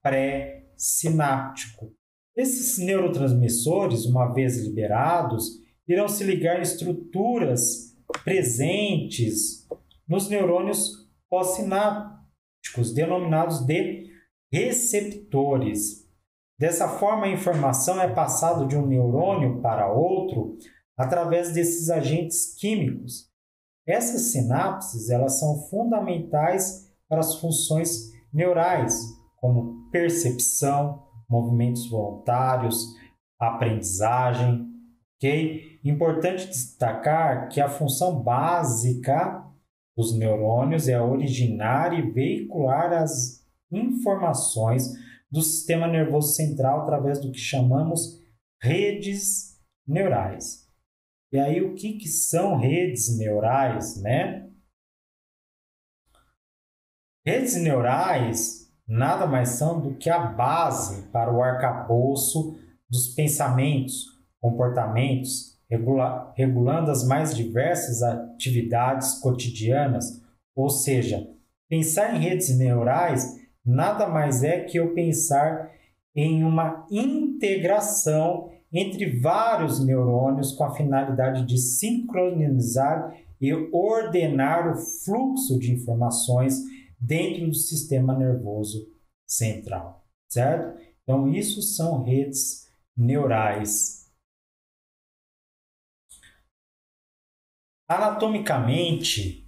[0.00, 1.92] pré-sináptico.
[2.36, 9.66] Esses neurotransmissores, uma vez liberados, irão se ligar em estruturas presentes
[10.12, 14.10] nos neurônios pós-sinápticos, denominados de
[14.52, 16.06] receptores.
[16.58, 20.58] Dessa forma, a informação é passada de um neurônio para outro
[20.98, 23.30] através desses agentes químicos.
[23.86, 28.94] Essas sinapses elas são fundamentais para as funções neurais,
[29.36, 32.84] como percepção, movimentos voluntários,
[33.40, 34.68] aprendizagem.
[35.16, 35.80] ok?
[35.82, 39.42] Importante destacar que a função básica
[39.96, 44.90] dos neurônios é originar e veicular as informações
[45.30, 48.20] do sistema nervoso central através do que chamamos
[48.60, 50.68] redes neurais.
[51.32, 54.50] E aí, o que, que são redes neurais, né?
[57.24, 62.58] Redes neurais nada mais são do que a base para o arcabouço
[62.90, 64.04] dos pensamentos,
[64.40, 70.20] comportamentos, regula regulando as mais diversas atividades cotidianas,
[70.54, 71.30] Ou seja,
[71.66, 75.70] pensar em redes neurais nada mais é que eu pensar
[76.14, 85.58] em uma integração entre vários neurônios com a finalidade de sincronizar e ordenar o fluxo
[85.58, 86.60] de informações
[87.00, 88.86] dentro do sistema nervoso
[89.26, 90.78] central, certo?
[91.02, 94.01] Então, isso são redes neurais.
[97.92, 99.46] Anatomicamente,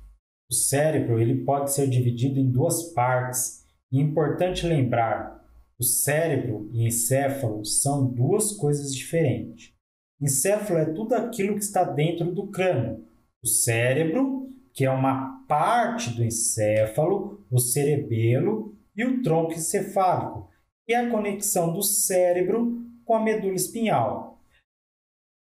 [0.50, 3.64] o cérebro ele pode ser dividido em duas partes.
[3.90, 5.42] E é importante lembrar,
[5.78, 9.72] o cérebro e encéfalo são duas coisas diferentes.
[10.20, 13.06] Encéfalo é tudo aquilo que está dentro do crânio.
[13.42, 20.50] O cérebro, que é uma parte do encéfalo, o cerebelo e o tronco encefálico,
[20.86, 24.38] que é a conexão do cérebro com a medula espinhal.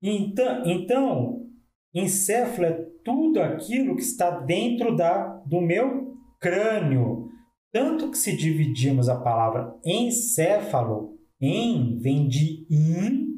[0.02, 1.50] Então, então
[1.94, 7.28] encéfalo é tudo aquilo que está dentro da, do meu crânio.
[7.72, 13.28] Tanto que se dividirmos a palavra encéfalo em vem de in,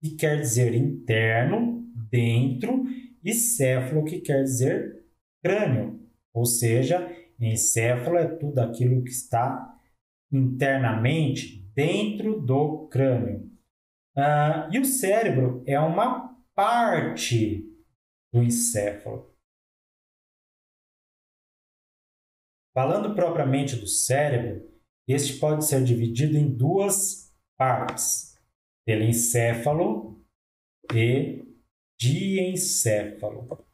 [0.00, 2.84] que quer dizer interno, dentro,
[3.24, 5.04] e céfalo, que quer dizer
[5.42, 6.00] crânio.
[6.32, 9.74] Ou seja, encéfalo é tudo aquilo que está
[10.32, 13.50] internamente dentro do crânio.
[14.16, 17.65] Uh, e o cérebro é uma parte
[18.36, 19.34] do encéfalo.
[22.74, 24.70] Falando propriamente do cérebro,
[25.08, 28.38] este pode ser dividido em duas partes:
[28.84, 30.22] telencéfalo
[30.94, 31.46] e
[31.98, 33.64] diencéfalo.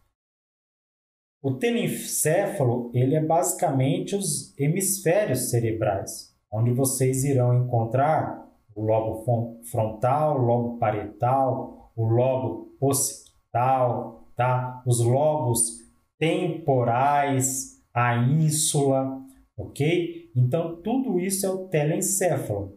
[1.42, 10.38] O telencéfalo ele é basicamente os hemisférios cerebrais, onde vocês irão encontrar o lobo frontal,
[10.38, 14.82] o lobo parietal, o lobo occipital, tá?
[14.84, 15.78] os lobos
[16.18, 19.20] temporais, a ínsula,
[19.56, 20.30] ok?
[20.34, 22.76] Então, tudo isso é o telencéfalo.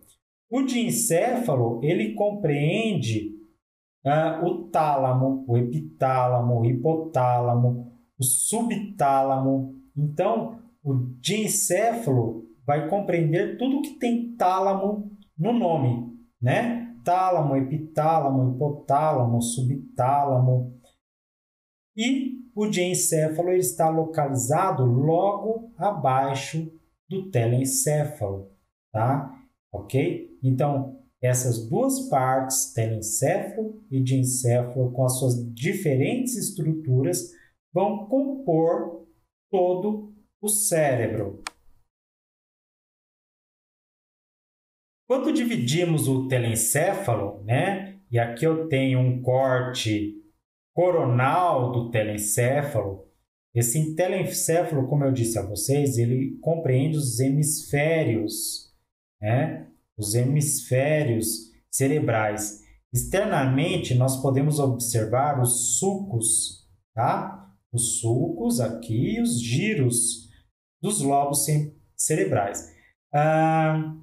[0.50, 3.36] O diencéfalo, ele compreende
[4.06, 9.76] uh, o tálamo, o epitálamo, o hipotálamo, o subtálamo.
[9.98, 16.94] Então, o diencéfalo vai compreender tudo que tem tálamo no nome, né?
[17.04, 20.75] Tálamo, epitálamo, hipotálamo, subtálamo.
[21.96, 26.72] E o diencéfalo está localizado logo abaixo
[27.10, 28.52] do telencéfalo,
[28.92, 29.42] tá?
[29.72, 30.38] Ok?
[30.44, 37.32] Então, essas duas partes, telencéfalo e diencéfalo, com as suas diferentes estruturas,
[37.74, 39.08] vão compor
[39.50, 41.42] todo o cérebro.
[45.08, 48.00] Quando dividimos o telencéfalo, né?
[48.10, 50.25] E aqui eu tenho um corte
[50.76, 53.06] coronal do telencéfalo.
[53.56, 58.74] Esse telencéfalo, como eu disse a vocês, ele compreende os hemisférios,
[59.22, 59.70] né?
[59.98, 62.62] Os hemisférios cerebrais.
[62.94, 67.50] Externamente, nós podemos observar os sulcos, tá?
[67.72, 70.30] Os sulcos aqui, os giros
[70.82, 71.46] dos lobos
[71.96, 72.74] cerebrais.
[73.14, 73.96] Ah,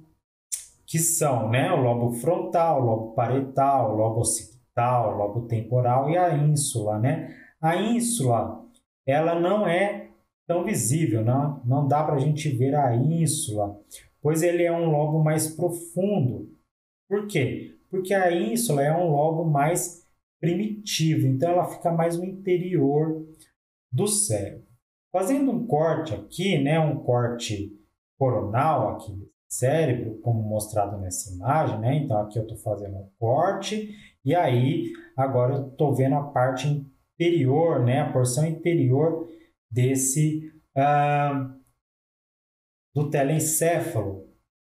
[0.87, 6.09] que são né, o lobo frontal, o lobo parietal, o lobo occipital, o lobo temporal
[6.09, 6.99] e a ínsula.
[6.99, 7.35] Né?
[7.61, 8.63] A ínsula
[9.05, 10.09] ela não é
[10.47, 13.79] tão visível, não, não dá para a gente ver a ínsula,
[14.21, 16.49] pois ele é um lobo mais profundo.
[17.07, 17.77] Por quê?
[17.89, 20.05] Porque a ínsula é um lobo mais
[20.39, 23.25] primitivo, então ela fica mais no interior
[23.91, 24.67] do cérebro.
[25.11, 27.71] Fazendo um corte aqui, né, um corte
[28.17, 31.95] coronal aqui cérebro, como mostrado nessa imagem, né?
[31.97, 36.67] Então aqui eu estou fazendo um corte e aí agora eu estou vendo a parte
[36.67, 38.01] interior, né?
[38.01, 39.27] A porção interior
[39.69, 40.51] desse
[42.93, 44.27] do telencéfalo,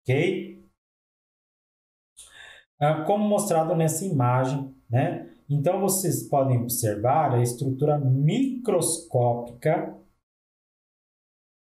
[0.01, 0.65] ok?
[2.81, 5.31] Uh, como mostrado nessa imagem, né?
[5.49, 9.97] Então vocês podem observar a estrutura microscópica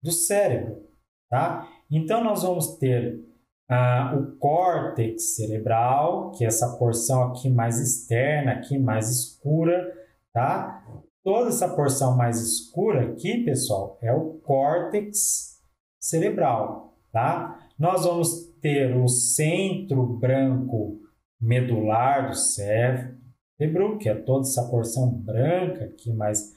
[0.02, 0.86] do cérebro,
[1.30, 1.68] tá?
[1.90, 3.24] Então, nós vamos ter
[3.70, 9.94] ah, o córtex cerebral, que é essa porção aqui mais externa, aqui mais escura,
[10.34, 10.84] tá?
[11.24, 15.62] Toda essa porção mais escura aqui, pessoal, é o córtex
[16.00, 17.68] cerebral, tá?
[17.78, 21.02] Nós vamos ter o centro branco
[21.40, 26.54] medular do cérebro, que é toda essa porção branca aqui mais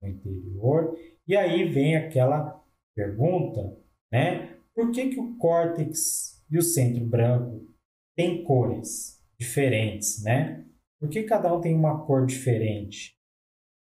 [0.00, 0.96] no interior.
[1.26, 2.62] E aí vem aquela
[2.94, 3.76] pergunta,
[4.10, 4.56] né?
[4.74, 7.66] Por que, que o córtex e o centro branco
[8.14, 10.64] têm cores diferentes, né?
[11.00, 13.16] Por que cada um tem uma cor diferente?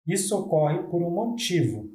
[0.08, 1.92] Isso ocorre por um motivo,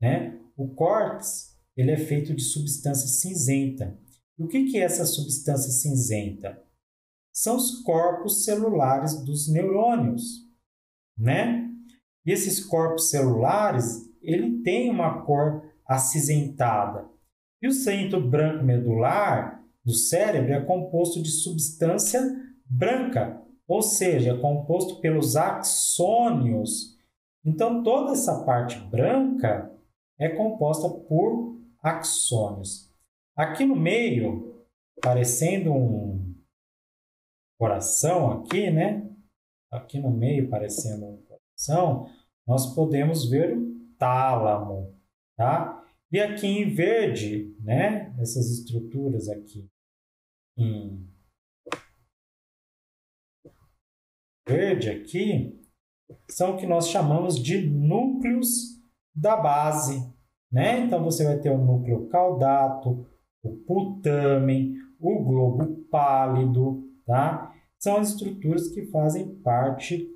[0.00, 0.40] né?
[0.56, 3.98] o córtex ele é feito de substância cinzenta.
[4.38, 6.62] E o que, que é essa substância cinzenta?
[7.32, 10.48] São os corpos celulares dos neurônios,
[11.18, 11.68] né?
[12.24, 17.08] E esses corpos celulares, ele tem uma cor acinzentada.
[17.60, 22.20] E o centro branco medular do cérebro é composto de substância
[22.64, 26.98] branca, ou seja, é composto pelos axônios.
[27.44, 29.70] Então, toda essa parte branca
[30.18, 32.90] é composta por axônios.
[33.36, 34.64] Aqui no meio,
[35.02, 36.34] parecendo um
[37.58, 39.10] coração aqui, né?
[39.70, 42.08] Aqui no meio, parecendo um coração,
[42.46, 44.94] nós podemos ver o tálamo,
[45.36, 45.82] tá?
[46.10, 48.14] E aqui em verde, né?
[48.18, 49.68] Essas estruturas aqui
[50.56, 51.08] em
[54.46, 55.60] verde aqui
[56.30, 58.80] são o que nós chamamos de núcleos
[59.14, 60.12] da base,
[60.50, 60.80] né?
[60.80, 63.06] Então você vai ter o núcleo caudato,
[63.42, 67.54] o putamen, o globo pálido, tá?
[67.78, 70.10] São as estruturas que fazem parte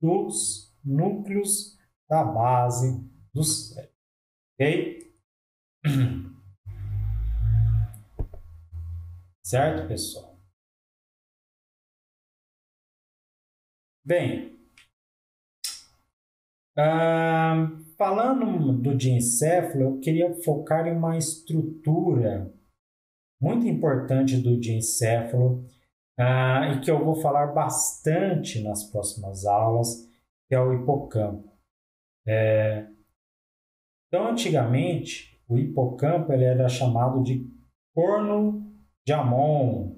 [0.00, 1.78] dos núcleos
[2.08, 3.00] da base
[3.32, 3.92] do cérebro,
[4.54, 5.12] ok?
[9.42, 10.38] Certo, pessoal?
[14.04, 14.58] Bem,
[16.76, 17.68] ah,
[17.98, 22.52] falando do diencéfalo, eu queria focar em uma estrutura
[23.40, 25.64] muito importante do diencéfalo
[26.18, 30.08] ah, e que eu vou falar bastante nas próximas aulas,
[30.48, 31.52] que é o hipocampo.
[32.26, 32.88] É...
[34.08, 37.50] Então, antigamente, o hipocampo ele era chamado de
[37.94, 38.71] corno
[39.04, 39.96] de Amon.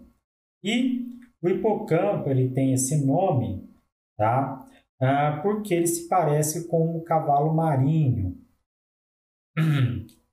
[0.62, 3.68] E o hipocampo ele tem esse nome,
[4.16, 4.66] tá?
[5.00, 8.38] Ah, porque ele se parece com um cavalo marinho.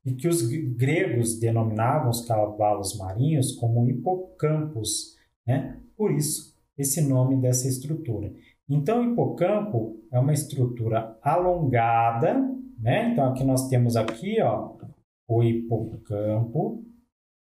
[0.03, 0.41] E que os
[0.75, 5.15] gregos denominavam os cavalos marinhos como hipocampos,
[5.45, 5.79] né?
[5.95, 8.33] Por isso, esse nome dessa estrutura.
[8.67, 12.33] Então, o hipocampo é uma estrutura alongada,
[12.79, 13.11] né?
[13.11, 14.75] Então, aqui nós temos aqui, ó,
[15.27, 16.83] o hipocampo,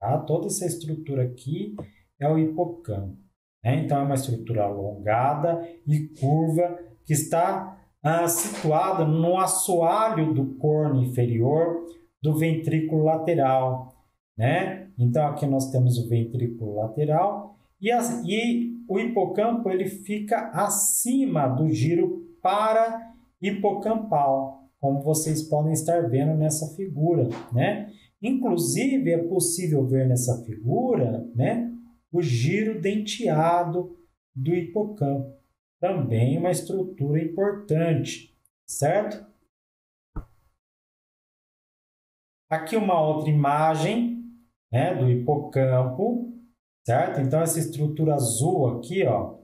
[0.04, 0.18] Tá?
[0.18, 1.78] Toda essa estrutura aqui
[2.20, 3.18] é o hipocampo.
[3.64, 3.86] Né?
[3.86, 11.02] Então, é uma estrutura alongada e curva que está ah, situada no assoalho do corno
[11.02, 11.86] inferior
[12.22, 13.94] do ventrículo lateral.
[14.38, 14.90] Né?
[15.00, 21.48] Então, aqui nós temos o ventrículo lateral e, as, e o hipocampo ele fica acima
[21.48, 27.90] do giro para hipocampal, como vocês podem estar vendo nessa figura, né?
[28.24, 31.70] Inclusive, é possível ver nessa figura né,
[32.10, 34.00] o giro denteado
[34.34, 35.38] do hipocampo.
[35.78, 38.34] Também uma estrutura importante,
[38.66, 39.26] certo?
[42.50, 44.24] Aqui uma outra imagem
[44.72, 46.34] né, do hipocampo,
[46.86, 47.20] certo?
[47.20, 49.38] Então, essa estrutura azul aqui, ó,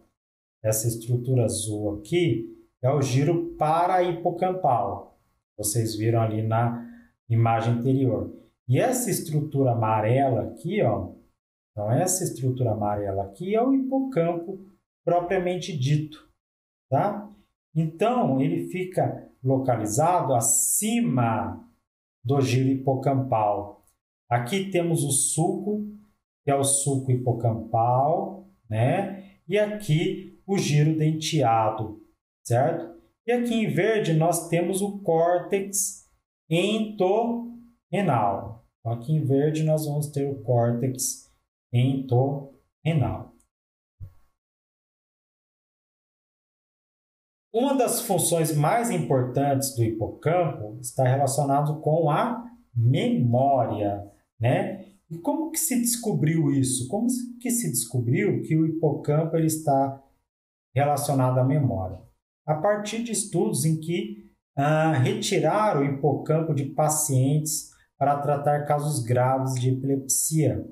[0.63, 5.19] essa estrutura azul aqui é o giro para-hipocampal.
[5.57, 6.87] Vocês viram ali na
[7.27, 8.39] imagem anterior.
[8.69, 11.09] E essa estrutura amarela aqui, ó,
[11.71, 14.59] então essa estrutura amarela aqui é o hipocampo
[15.03, 16.29] propriamente dito,
[16.87, 17.27] tá?
[17.73, 21.67] Então ele fica localizado acima
[22.23, 23.83] do giro hipocampal.
[24.29, 25.87] Aqui temos o sulco,
[26.43, 29.39] que é o sulco hipocampal, né?
[29.47, 32.05] E aqui o giro denteado,
[32.43, 32.99] certo?
[33.25, 36.07] E aqui em verde nós temos o córtex
[36.47, 38.58] entorrenal.
[38.79, 41.29] Então, aqui em verde nós vamos ter o córtex
[41.73, 43.35] entorrenal.
[47.53, 54.07] Uma das funções mais importantes do hipocampo está relacionado com a memória,
[54.39, 54.85] né?
[55.09, 56.87] E como que se descobriu isso?
[56.87, 57.07] Como
[57.41, 60.01] que se descobriu que o hipocampo ele está
[60.75, 61.99] relacionado à memória?
[62.45, 69.03] A partir de estudos em que ah, retiraram o hipocampo de pacientes para tratar casos
[69.03, 70.65] graves de epilepsia.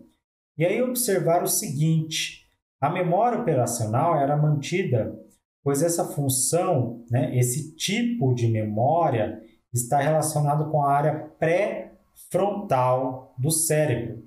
[0.57, 2.49] E aí observar o seguinte:
[2.79, 5.13] a memória operacional era mantida,
[5.61, 9.41] pois essa função, né, esse tipo de memória,
[9.73, 14.25] está relacionado com a área pré-frontal do cérebro.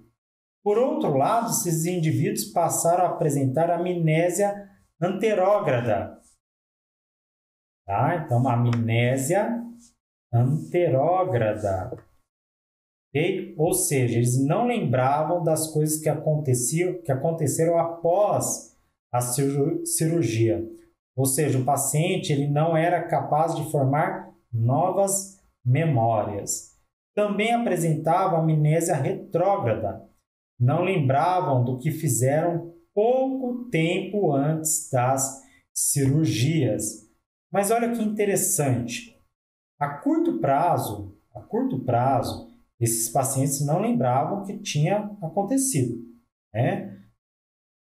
[0.62, 4.68] Por outro lado, esses indivíduos passaram a apresentar amnésia
[5.00, 6.20] anterógrada.
[7.86, 8.22] Tá?
[8.26, 9.64] Então, amnésia
[10.30, 11.90] anterógrada.
[13.10, 13.54] Okay?
[13.58, 18.76] Ou seja, eles não lembravam das coisas que aconteciam, que aconteceram após
[19.12, 20.64] a cirurgia.
[21.16, 26.70] Ou seja, o paciente ele não era capaz de formar novas memórias.
[27.14, 30.08] também apresentavam amnésia retrógrada.
[30.58, 35.42] Não lembravam do que fizeram pouco tempo antes das
[35.74, 37.08] cirurgias.
[37.52, 39.18] Mas olha que interessante.
[39.78, 42.49] A curto prazo, a curto prazo,
[42.80, 46.02] esses pacientes não lembravam o que tinha acontecido,
[46.52, 46.98] né?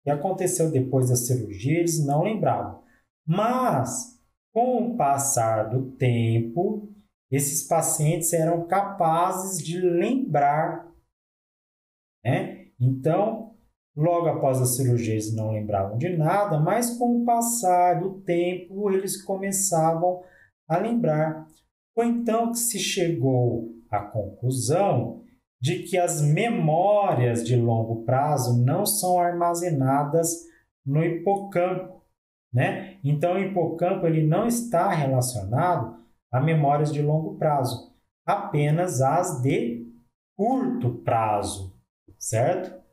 [0.03, 2.83] Que aconteceu depois da cirurgia, eles não lembravam.
[3.27, 4.19] Mas
[4.55, 6.89] com o passar do tempo,
[7.31, 10.91] esses pacientes eram capazes de lembrar,
[12.25, 12.69] né?
[12.81, 13.55] Então,
[13.95, 18.91] logo após a cirurgia eles não lembravam de nada, mas com o passar do tempo
[18.91, 20.23] eles começavam
[20.67, 21.47] a lembrar.
[21.95, 25.23] Foi então que se chegou à conclusão
[25.61, 30.29] de que as memórias de longo prazo não são armazenadas
[30.85, 32.03] no hipocampo,
[32.53, 32.99] né?
[33.03, 39.87] Então o hipocampo ele não está relacionado a memórias de longo prazo, apenas as de
[40.37, 41.75] curto prazo,
[42.19, 42.85] certo?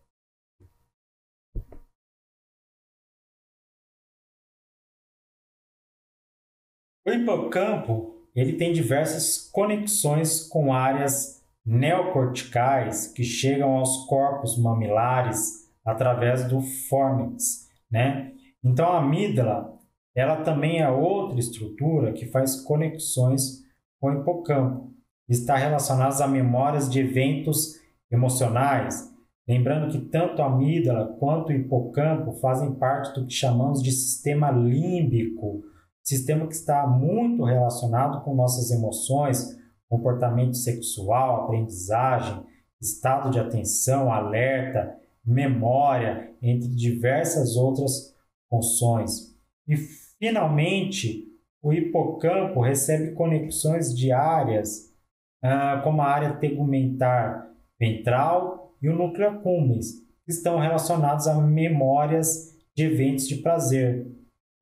[7.05, 16.47] O hipocampo ele tem diversas conexões com áreas neocorticais que chegam aos corpos mamilares através
[16.47, 18.31] do fornix, né?
[18.63, 19.77] Então a amígdala,
[20.15, 23.63] ela também é outra estrutura que faz conexões
[23.99, 24.93] com o hipocampo.
[25.27, 27.79] Está relacionada a memórias de eventos
[28.11, 29.11] emocionais,
[29.47, 34.51] lembrando que tanto a amígdala quanto o hipocampo fazem parte do que chamamos de sistema
[34.51, 35.63] límbico,
[36.04, 39.58] sistema que está muito relacionado com nossas emoções,
[39.89, 42.43] comportamento sexual, aprendizagem,
[42.82, 48.14] estado de atenção, alerta, memória, entre diversas outras
[48.49, 49.34] funções.
[49.68, 51.28] E, finalmente,
[51.62, 54.93] o hipocampo recebe conexões diárias,
[55.41, 57.49] ah, como a área tegumentar
[57.80, 64.12] ventral e o núcleo accumbens, que estão relacionados a memórias de eventos de prazer,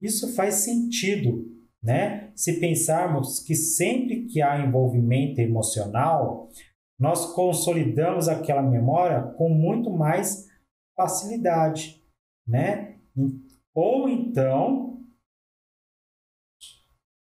[0.02, 1.45] isso faz sentido,
[1.82, 2.32] né?
[2.36, 6.49] Se pensarmos que sempre que há envolvimento emocional,
[6.99, 10.47] nós consolidamos aquela memória com muito mais
[10.95, 12.02] facilidade,
[12.47, 12.99] né?
[13.74, 15.02] Ou então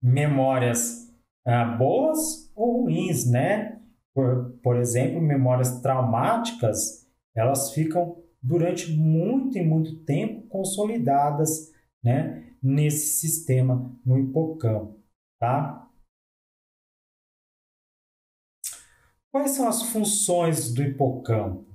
[0.02, 1.12] memórias
[1.46, 3.80] ah, boas ou ruins, né?
[4.14, 12.51] Por, por exemplo, memórias traumáticas, elas ficam durante muito e muito tempo consolidadas, né?
[12.62, 15.02] Nesse sistema no hipocampo,
[15.38, 15.90] tá?
[19.32, 21.66] Quais são as funções do hipocampo?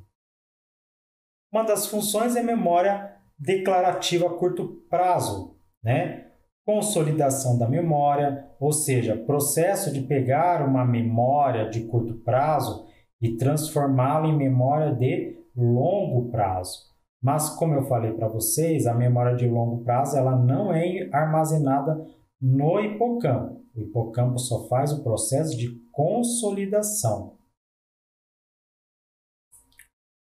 [1.51, 6.31] Uma das funções é memória declarativa a curto prazo, né?
[6.65, 12.87] Consolidação da memória, ou seja, processo de pegar uma memória de curto prazo
[13.21, 16.96] e transformá-la em memória de longo prazo.
[17.21, 22.05] Mas como eu falei para vocês, a memória de longo prazo ela não é armazenada
[22.39, 23.63] no hipocampo.
[23.75, 27.35] O hipocampo só faz o processo de consolidação.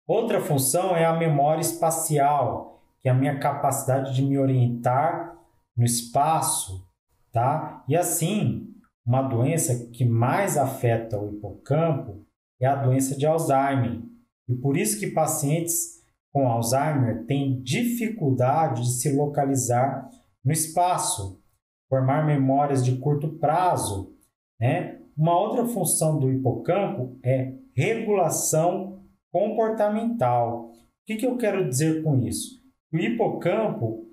[0.06, 5.38] Outra função é a memória espacial, que é a minha capacidade de me orientar
[5.76, 6.84] no espaço,
[7.30, 7.84] tá?
[7.86, 8.74] E assim,
[9.06, 12.26] uma doença que mais afeta o hipocampo
[12.60, 14.02] é a doença de Alzheimer.
[14.48, 15.99] E por isso que pacientes
[16.32, 20.08] com Alzheimer têm dificuldade de se localizar
[20.44, 21.40] no espaço,
[21.88, 24.14] formar memórias de curto prazo.
[24.58, 25.00] Né?
[25.16, 29.02] Uma outra função do hipocampo é regulação
[29.32, 30.70] comportamental.
[30.70, 30.72] O
[31.06, 32.60] que, que eu quero dizer com isso?
[32.92, 34.06] O hipocampo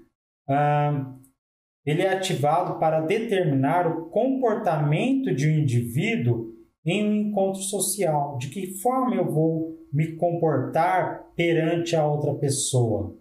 [0.49, 1.13] ah,
[1.85, 6.53] ele é ativado para determinar o comportamento de um indivíduo
[6.85, 8.37] em um encontro social.
[8.37, 13.15] De que forma eu vou me comportar perante a outra pessoa.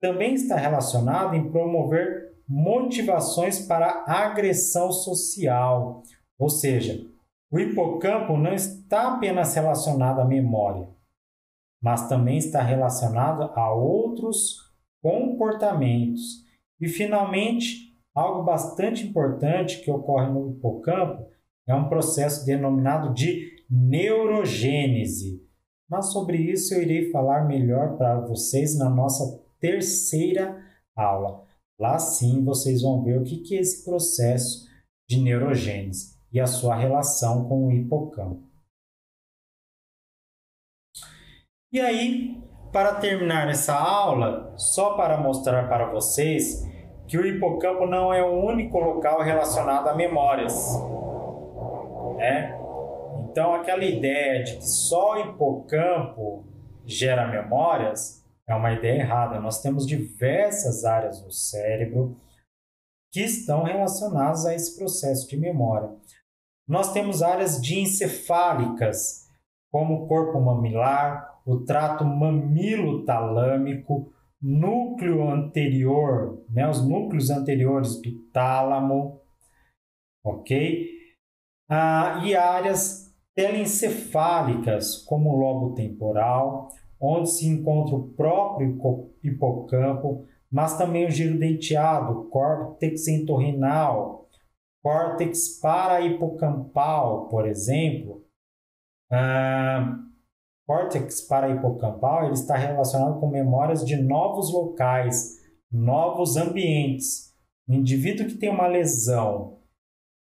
[0.00, 6.02] Também está relacionado em promover motivações para agressão social,
[6.38, 7.04] ou seja,
[7.50, 10.88] o hipocampo não está apenas relacionado à memória,
[11.82, 14.56] mas também está relacionado a outros
[15.02, 16.44] comportamentos.
[16.80, 21.26] E finalmente, algo bastante importante que ocorre no hipocampo
[21.66, 25.41] é um processo denominado de neurogênese.
[25.92, 30.58] Mas sobre isso eu irei falar melhor para vocês na nossa terceira
[30.96, 31.44] aula.
[31.78, 34.66] Lá sim vocês vão ver o que é esse processo
[35.06, 38.42] de neurogênese e a sua relação com o hipocampo.
[41.70, 46.66] E aí, para terminar essa aula, só para mostrar para vocês
[47.06, 50.54] que o hipocampo não é o único local relacionado a memórias.
[52.16, 52.61] Né?
[53.32, 56.44] Então, aquela ideia de que só o hipocampo
[56.84, 59.40] gera memórias é uma ideia errada.
[59.40, 62.20] Nós temos diversas áreas no cérebro
[63.10, 65.88] que estão relacionadas a esse processo de memória.
[66.68, 69.30] Nós temos áreas diencefálicas,
[69.70, 74.12] como o corpo mamilar, o trato mamilo-talâmico,
[74.42, 79.22] núcleo anterior, né, os núcleos anteriores do tálamo,
[80.22, 80.86] ok?
[81.70, 86.68] Ah, e áreas telencefálicas, como o lobo temporal,
[87.00, 88.78] onde se encontra o próprio
[89.22, 94.28] hipocampo, mas também o giro denteado, córtex entorrinal,
[94.82, 98.24] córtex parahipocampal, por exemplo.
[99.10, 99.98] Ah,
[100.66, 107.34] córtex parahipocampal ele está relacionado com memórias de novos locais, novos ambientes.
[107.66, 109.61] O indivíduo que tem uma lesão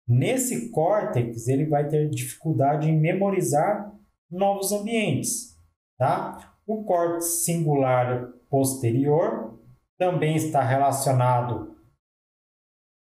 [0.07, 3.93] nesse córtex, ele vai ter dificuldade em memorizar
[4.31, 5.59] novos ambientes,
[5.99, 6.57] tá?
[6.67, 9.61] O córtex singular posterior
[9.99, 11.77] também está relacionado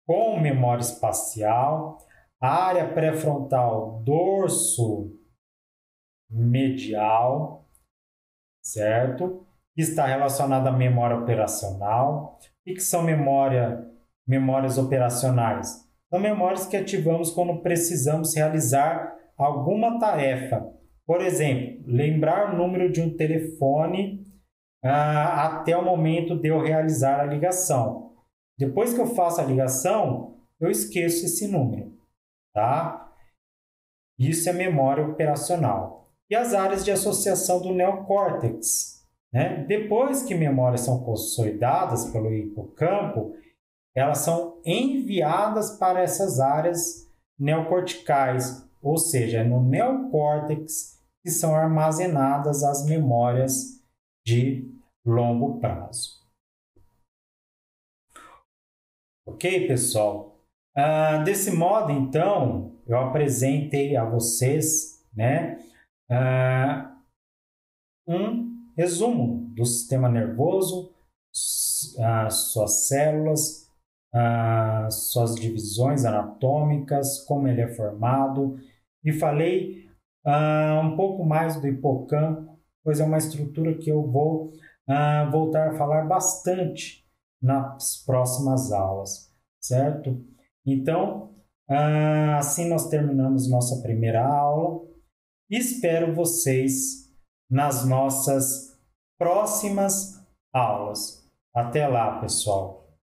[0.06, 1.98] com memória espacial,
[2.40, 5.18] a área pré-frontal dorso
[6.30, 7.70] medial,
[8.64, 9.46] certo?
[9.78, 12.40] Está relacionada à memória operacional.
[12.68, 13.90] O que são memória,
[14.28, 15.90] memórias operacionais?
[16.12, 20.70] São memórias que ativamos quando precisamos realizar alguma tarefa.
[21.08, 24.28] Por exemplo, lembrar o número de um telefone
[24.84, 28.12] ah, até o momento de eu realizar a ligação.
[28.58, 31.94] Depois que eu faço a ligação, eu esqueço esse número,
[32.54, 33.10] tá?
[34.20, 39.02] Isso é memória operacional e as áreas de associação do neocórtex.
[39.34, 39.66] Né?
[39.68, 43.34] Depois que memórias são consolidadas pelo hipocampo,
[43.96, 52.86] elas são enviadas para essas áreas neocorticais, ou seja, no neocórtex que são armazenadas as
[52.86, 53.84] memórias
[54.26, 54.72] de
[55.06, 56.22] longo prazo.
[59.26, 60.40] Ok, pessoal?
[60.76, 65.58] Ah, desse modo, então, eu apresentei a vocês, né,
[66.10, 66.92] uh,
[68.08, 70.94] um resumo do sistema nervoso,
[71.98, 73.61] uh, suas células,
[74.14, 78.58] uh, suas divisões anatômicas, como ele é formado,
[79.04, 79.90] e falei
[80.84, 84.54] um pouco mais do hipocampo, pois é uma estrutura que eu vou
[85.32, 87.04] voltar a falar bastante
[87.42, 90.24] nas próximas aulas, certo?
[90.64, 91.34] Então,
[92.38, 94.86] assim nós terminamos nossa primeira aula.
[95.50, 97.12] Espero vocês
[97.50, 98.80] nas nossas
[99.18, 101.28] próximas aulas.
[101.52, 102.81] Até lá, pessoal!